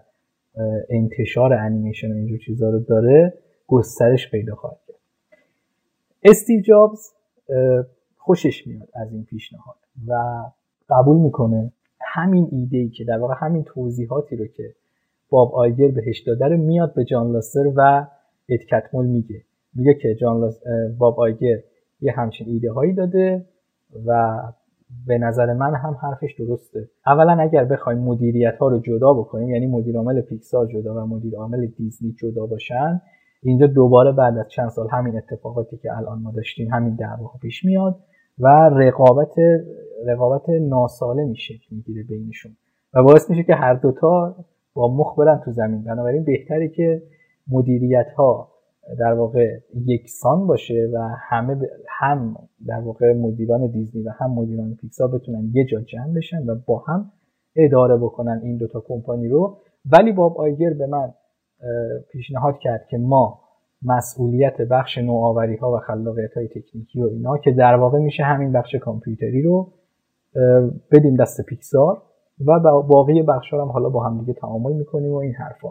[0.89, 3.33] انتشار انیمیشن و اینجور چیزا رو داره
[3.67, 4.86] گسترش پیدا خواهد
[6.29, 6.99] استیو جابز
[8.17, 9.75] خوشش میاد از این پیشنهاد
[10.07, 10.43] و
[10.89, 11.71] قبول می‌کنه
[12.01, 14.73] همین ایده ای که در واقع همین توضیحاتی رو که
[15.29, 18.07] باب آیگر بهش داده رو میاد به جان لاستر و
[18.49, 19.41] ادکتمول میگه.
[19.75, 20.53] میگه که جان
[20.97, 21.57] باب آیگر
[22.01, 23.45] یه همچین ایده هایی داده
[24.05, 24.39] و
[25.07, 26.89] به نظر من هم حرفش درسته.
[27.05, 31.35] اولا اگر بخوایم مدیریت ها رو جدا بکنیم یعنی مدیر عامل پیکسار جدا و مدیر
[31.35, 33.01] عامل دیزنی جدا باشن
[33.43, 37.65] اینجا دوباره بعد از چند سال همین اتفاقاتی که الان ما داشتیم همین دعواها پیش
[37.65, 37.95] میاد
[38.39, 39.35] و رقابت
[40.07, 42.51] رقابت ناسالمی شکل می‌گیره بینشون.
[42.93, 44.35] و باعث میشه که هر دوتا
[44.73, 45.83] با مخ برن تو زمین.
[45.83, 47.03] بنابراین بهتره که
[47.47, 48.51] مدیریت ها
[48.99, 51.57] در واقع یکسان باشه و همه
[51.99, 52.35] هم
[52.67, 56.83] در واقع مدیران دیزنی و هم مدیران پیکسار بتونن یه جا جمع بشن و با
[56.87, 57.11] هم
[57.55, 59.57] اداره بکنن این دوتا کمپانی رو.
[59.91, 61.13] ولی باب آیگر به من
[62.11, 63.39] پیشنهاد کرد که ما
[63.81, 68.51] مسئولیت بخش نوآوری ها و خلاقیت های تکنیکی و اینا که در واقع میشه همین
[68.51, 69.71] بخش کامپیوتری رو
[70.91, 72.01] بدیم دست پیکسار
[72.45, 75.69] و باقی بخش هم حالا با هم دیگه تعامل می‌کنیم و این حرفا.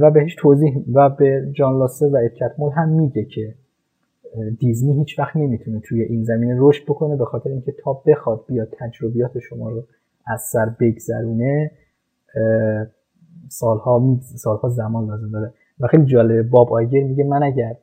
[0.00, 3.54] و بهش توضیح و به جان لاسه و ادکتمول هم میگه که
[4.58, 8.68] دیزنی هیچ وقت نمی‌تونه توی این زمینه رشد بکنه به خاطر اینکه تا بخواد بیاد
[8.78, 9.82] تجربیات شما رو
[10.26, 11.70] از سر بگذرونه
[13.48, 15.52] سالها سالها زمان لازم داره.
[15.80, 17.76] و خیلی جالب باب آیگر میگه من اگر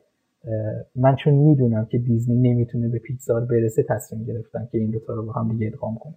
[0.96, 5.26] من چون می‌دونم که دیزنی نمی‌تونه به پیکسار برسه تصمیم گرفتم که این دوتا رو
[5.26, 6.14] با هم دیگه ادغام کنم.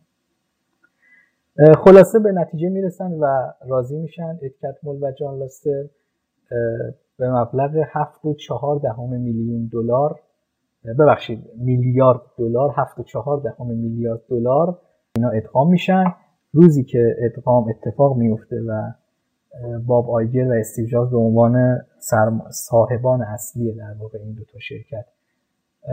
[1.76, 4.39] خلاصه به نتیجه می‌رسن و راضی میشن.
[4.41, 5.84] ادکتمول و جان لاستر
[7.18, 10.20] به مبلغ هفت و چهار دهم میلیون دلار
[11.00, 14.80] ببخشید میلیارد دلار هفت و چهار دهم میلیارد دلار
[15.16, 16.04] اینا ادغام میشن.
[16.54, 18.91] روزی که ادغام اتفاق میفته و
[19.88, 21.82] باب آیگر و استیو جابز به عنوان
[22.49, 25.06] صاحبان اصلی در واقع این دوتا شرکت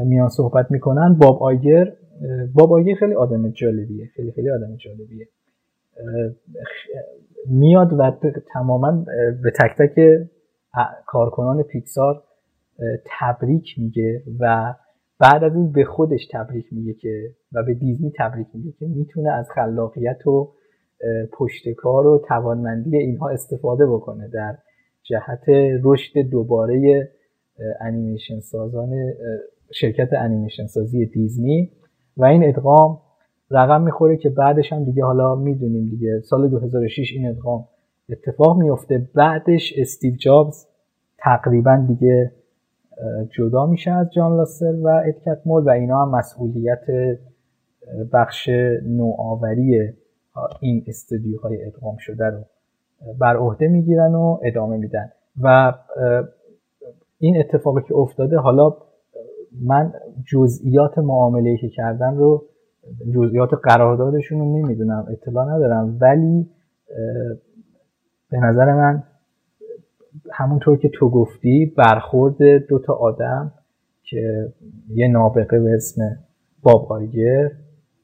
[0.05, 1.15] میان صحبت می‌کنن.
[1.15, 1.93] باب آیگر
[2.55, 5.29] باب آیگر خیلی آدم جالبیه خیلی خیلی آدم جالبیه.
[7.47, 8.13] میاد و
[8.55, 9.05] تماما
[9.43, 10.01] به تک تک
[11.07, 12.23] کارکنان پیکسار
[13.05, 14.75] تبریک میگه و
[15.21, 19.31] بعد از این به خودش تبریک میگه که و به دیزنی تبریک میگه که می‌تونه
[19.31, 20.53] از خلاقیت و
[21.33, 24.59] پشتکار و توانمندی اینها استفاده بکنه در
[25.03, 25.45] جهت
[25.83, 27.09] رشد دوباره
[27.81, 28.91] انیمیشن سازان
[29.73, 31.71] شرکت انیمیشن سازی دیزنی
[32.17, 33.01] و این ادغام
[33.51, 37.69] رقم می‌خوره که بعدش هم دیگه حالا می‌دونیم دیگه سال 2006 این ادغام
[38.11, 40.67] اتفاق میفته بعدش استیو جابز
[41.19, 42.33] تقریبا دیگه
[43.31, 46.85] جدا میشه از جان لاسر و ادکت مول و اینا هم مسئولیت
[48.13, 48.49] بخش
[48.87, 49.93] نوآوری
[50.61, 52.45] این استودیوهای ادغام شده رو
[53.19, 55.13] بر عهده می‌گیرن و ادامه میدن.
[55.41, 55.75] و
[57.19, 58.77] این اتفاقی که افتاده حالا
[59.61, 59.93] من
[60.33, 62.45] جزئیات معامله که کردن رو
[63.15, 66.51] جزئیات قراردادشون رو نمی‌دونم اطلاع ندارم ولی
[68.31, 69.03] به نظر من
[70.33, 73.53] همونطور که تو گفتی برخورد دوتا آدم
[74.03, 74.53] که
[74.89, 76.03] یه نابغه به اسم
[76.63, 76.93] باب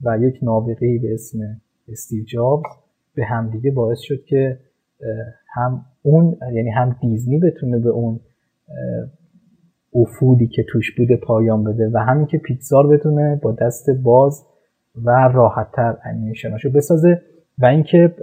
[0.05, 1.39] و یک نابغه به اسم
[1.89, 2.65] استیو جابز
[3.15, 4.59] به همدیگه باعث شد که
[5.55, 8.21] هم اون یعنی هم دیزنی بتونه به اون
[9.95, 14.47] افودی که توش بوده پایان بده و همین که پیکسار بتونه با دست باز
[15.05, 17.23] و راحتتر انیمیشناشو بسازه
[17.59, 18.15] و اینکه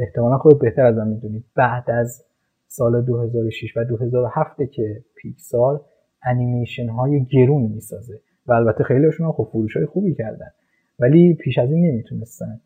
[0.00, 2.24] احتمالا خود بهتر از من می‌دونید بعد از
[2.68, 5.80] سال 2006 و 2007 که پیکسار
[6.22, 10.50] انیمیشن های گرون می‌سازه و البته خیلیشون هم خب فروش های خوبی کردن
[10.98, 12.60] ولی پیش از این نمی‌تونستن.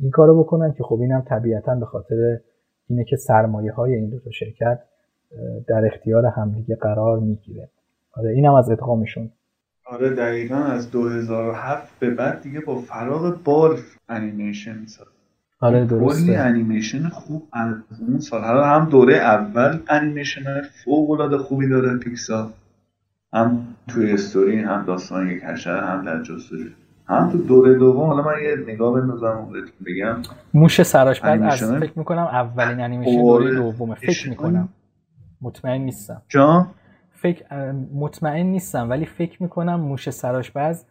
[0.00, 2.40] این کارو بکنن که خب اینم طبیعتا به خاطر
[2.88, 4.78] اینه که سرمایه های این دو تا شرکت
[5.68, 7.68] در اختیار همدیگه قرار می‌گیره.
[8.12, 9.30] آره اینم از ادغامشون.
[9.86, 13.76] آره دقیقا از 2007 به بعد دیگه با فراغ بال
[14.08, 15.06] انیمیشن میساز
[15.60, 16.22] آره درسته.
[16.22, 17.74] کلی انیمیشن خوب از
[18.08, 18.44] اون سال.
[18.44, 22.50] حالا هم دوره اول انیمیشن فوق العاده خوبی داره پیکسا
[23.32, 26.68] هم توی استوری هم داستان یک حشره هم در جستجو.
[27.06, 29.48] هم تو دوره دوم حالا من یه نگاه بندازم
[29.86, 30.16] بگم.
[30.54, 33.94] موش سراشپز از فکر می‌کنم اولین انیمیشن دوره دومه.
[33.94, 34.68] فکر می‌کنم.
[35.40, 36.22] مطمئن نیستم.
[36.28, 36.66] جان؟
[37.10, 40.84] فکر مطمئن نیستم ولی فکر می‌کنم موش سراشپز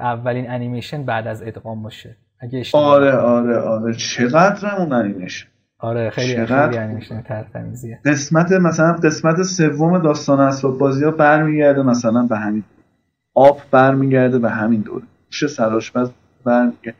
[0.00, 2.16] اولین انیمیشن بعد از ادغام باشه.
[2.40, 3.94] اگه آره آره آره.
[3.94, 5.48] چقدر اون انیمیشن؟
[5.78, 11.82] آره خیلی چقدر خیلی انیمیشن ترتمیزیه قسمت مثلا قسمت سوم داستان اسباب بازی ها برمیگرده
[11.82, 12.64] مثلا به همین
[13.34, 15.04] Up برمیگرده به همین دوره.
[15.32, 16.10] موش سرآشپز
[16.44, 16.94] برمیگرده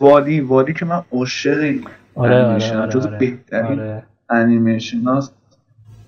[0.00, 1.84] والی والی که من عاشق این
[2.14, 4.02] آره آره آره, جز آره, بهترین آره.
[4.30, 5.34] انیمیشن هاست.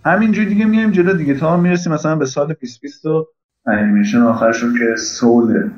[0.05, 1.35] همینجوری دیگه میایم جلو دیگه.
[1.35, 3.27] تا می‌رسیم مثلا به سال 2020 و
[3.67, 5.71] انیمیشن آخرشون که Soul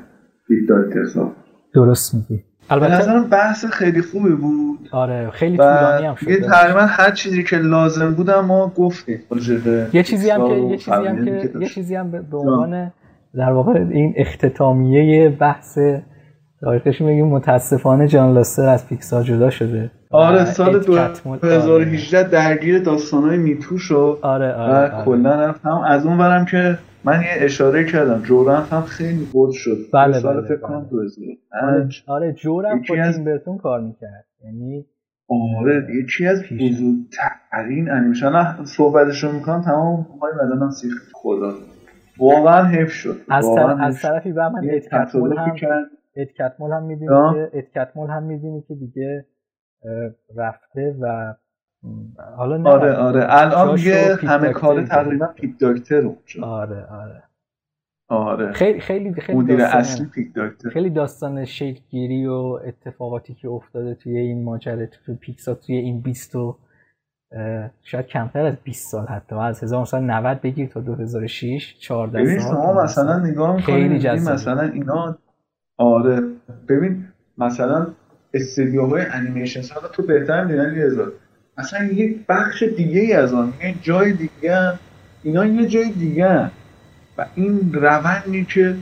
[0.49, 1.31] پیت داکتر
[1.73, 2.43] درست میگی.
[2.69, 4.89] البته نظرم بحث خیلی خوبی بود.
[4.91, 9.19] آره خیلی طولانی هم شد تقریبا هر چیزی که لازم بود ما گفتیم
[9.93, 11.51] یه چیزی هم که یه چیزی هم که.
[11.59, 12.91] یه چیزی هم به عنوان
[13.37, 15.77] در واقع این اختتامیه بحث
[16.63, 19.91] دقیقش میگیم متاسفانه جان لاستر از پیکسار جدا شده.
[20.11, 24.19] آره سال اد کتمول- 2018 درگیر داستانهای میتو شد.
[24.21, 25.05] آره آره, آره.
[25.05, 29.77] کلا هم از اون ورم که من یه اشاره کردم جورنت هم خیلی بود شد.
[29.93, 30.85] بله، بله، فکر بله.
[30.89, 34.25] 2005 آره, آره جورم با از- برتون کار می‌کرد.
[34.45, 34.85] یعنی
[35.59, 36.41] آره یکی از.
[36.43, 38.31] بزرگترین انیمیشن
[38.65, 41.53] صحبتشو می‌کنم تمام های بدنم سیخ خدا.
[42.17, 43.45] واقعا حیف شد از.
[43.79, 44.01] از.
[44.01, 45.85] طرفی بر من تصادفی هم کرد
[46.15, 47.33] ادکتمول هم می‌دونی آه.
[47.33, 49.25] که ادکتمول هم می‌دونی که دیگه
[50.35, 51.33] رفته و
[52.37, 54.87] حالا نه آره آره الان پیت همه کار دیگه.
[54.87, 57.23] تقریبا پیت داکتر اونجا آره آره
[58.07, 62.33] آره خیلی خیلی خیلی مدیر داستان اصلی پیت داکتر خیلی داستان شکلگیری و
[62.65, 66.57] اتفاقاتی که افتاده توی این ماجرا توی پیکسا توی این 20 و اه،
[67.83, 69.35] شاید کمتر از 20 سال حتی.
[69.35, 72.51] از 1990 بگیر تا 2006 14 ببین سال.
[72.51, 74.07] شما مثلا نگاه می‌کنید.
[74.07, 75.17] مثلا اینا
[75.77, 76.21] آره.
[76.69, 77.07] ببین
[77.37, 77.87] مثلا
[78.33, 81.05] استدیوهای انیمیشن حالا تو بهتر می‌دونی لیزا
[81.57, 84.73] مثلا یک بخش دیگه ای از آن یه جای دیگه
[85.23, 86.51] اینا یه جای دیگه
[87.17, 88.75] و این روندی که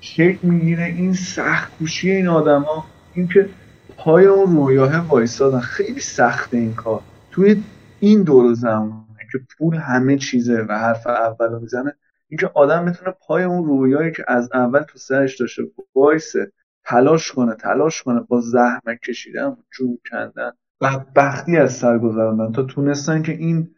[0.00, 3.48] شکل می‌گیره این سخت کوشی این آدما این که
[3.96, 5.60] پای اون رویاه وایسادن.
[5.60, 7.00] خیلی سخته این کار.
[7.30, 7.62] توی
[8.04, 11.94] این دور زمانه که پول همه چیزه و حرف اول رو می‌زنه
[12.28, 15.62] اینکه آدم بتونه پای اون رویایی که از اول تو سرش داشته
[15.94, 16.52] وایسه
[16.84, 23.22] تلاش کنه تلاش کنه با زحمت کشیدن جون کندن بدبختی از سر گذراندن تا تونستن
[23.22, 23.74] که این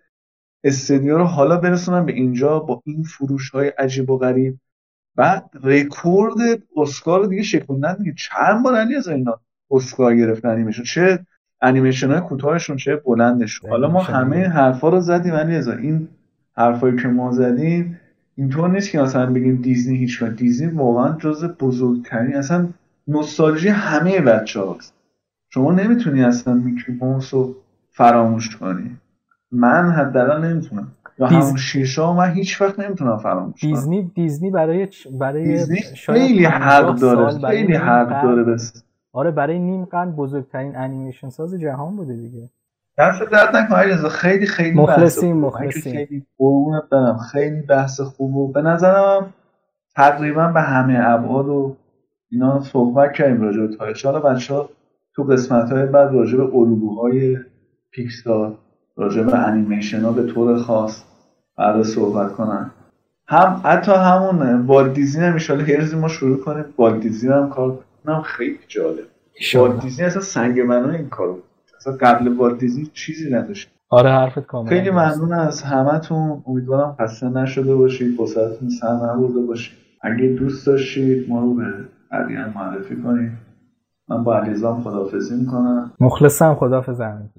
[0.65, 4.59] استدیو رو حالا برسونن به اینجا با این فروش های عجیب و غریب.
[5.17, 9.41] بعد رکورد اسکار دیگه شکوندن دیگه چند بار علی از اینا
[9.71, 11.27] اسکار گرفتن انیمیشن چه
[11.63, 13.71] انیمیشن های کوتاهشون چه بلندشون.
[13.71, 16.09] حالا ما همه حرفا رو زدیم از این
[16.57, 18.01] حرفایی که ما زدیم
[18.37, 20.37] اینطور نیست که مثلا بگیم دیزنی هیچ وقت.
[20.37, 22.69] دیزنی واقعا جز بزرگترین اصلا
[23.09, 24.95] نوستالژی همه بچه هاست
[25.51, 27.55] شما نمی‌تونی اصلا میکی ماوس رو
[27.91, 28.97] فراموش کنی.
[29.53, 30.93] من حداقل نمی‌تونم.
[31.19, 33.71] یا دیز- همون شیشا من هیچ وقت نمی‌تونم فراموش کنم.
[33.71, 34.89] دیزنی دیزنی برای
[35.19, 37.49] برای دیزنی خیلی 50 حق داره.
[37.49, 38.83] خیلی حق داره بس
[39.17, 42.51] آره برای نیم قرن بزرگترین انیمیشن ساز جهان بوده دیگه.
[42.99, 45.93] دست درد نکن علیرضا خیلی خیلی مخلصیم، مخلصیم.
[45.93, 46.27] خیلی
[46.91, 47.19] برم.
[47.33, 49.35] خیلی بحث خوب و به نظرم
[49.95, 51.77] تقریبا به همه ابعاد و
[52.31, 54.07] اینا صحبت کردیم راجع به تاریخ.
[54.07, 54.69] حالا بچه ها
[55.15, 57.37] تو قسمت های بعد راجع به الگوهای
[57.91, 58.59] پیکسار
[58.97, 61.03] راجع به انیمیشن ها به طور خاص
[61.57, 62.71] قرار صحبت کنن.
[63.29, 66.65] هم حتی همون والت دیزنی هم ایشالا یه روزی ما شروع کنیم.
[66.79, 69.05] والت دیزنی هم کار کنم خیلی جالب.
[69.55, 71.39] والت دیزنی اصلا سنگ بنای این کارو.
[71.77, 73.71] اصلا قبل والت دیزنی چیزی نداشت.
[73.89, 74.91] آره حرفت کاملا خیلی.
[74.91, 76.43] ممنون از همتون.
[76.47, 79.77] امیدوارم خسته نشده باشید وسعتون سر نبرده باشید.
[80.03, 81.65] اگه دوست داشتید ما رو به
[82.11, 83.33] علیان معرفی کنید.
[84.09, 85.93] من با علیزام خدافزی می‌کنم.
[86.01, 86.57] مخلصم
[87.01, 87.31] همین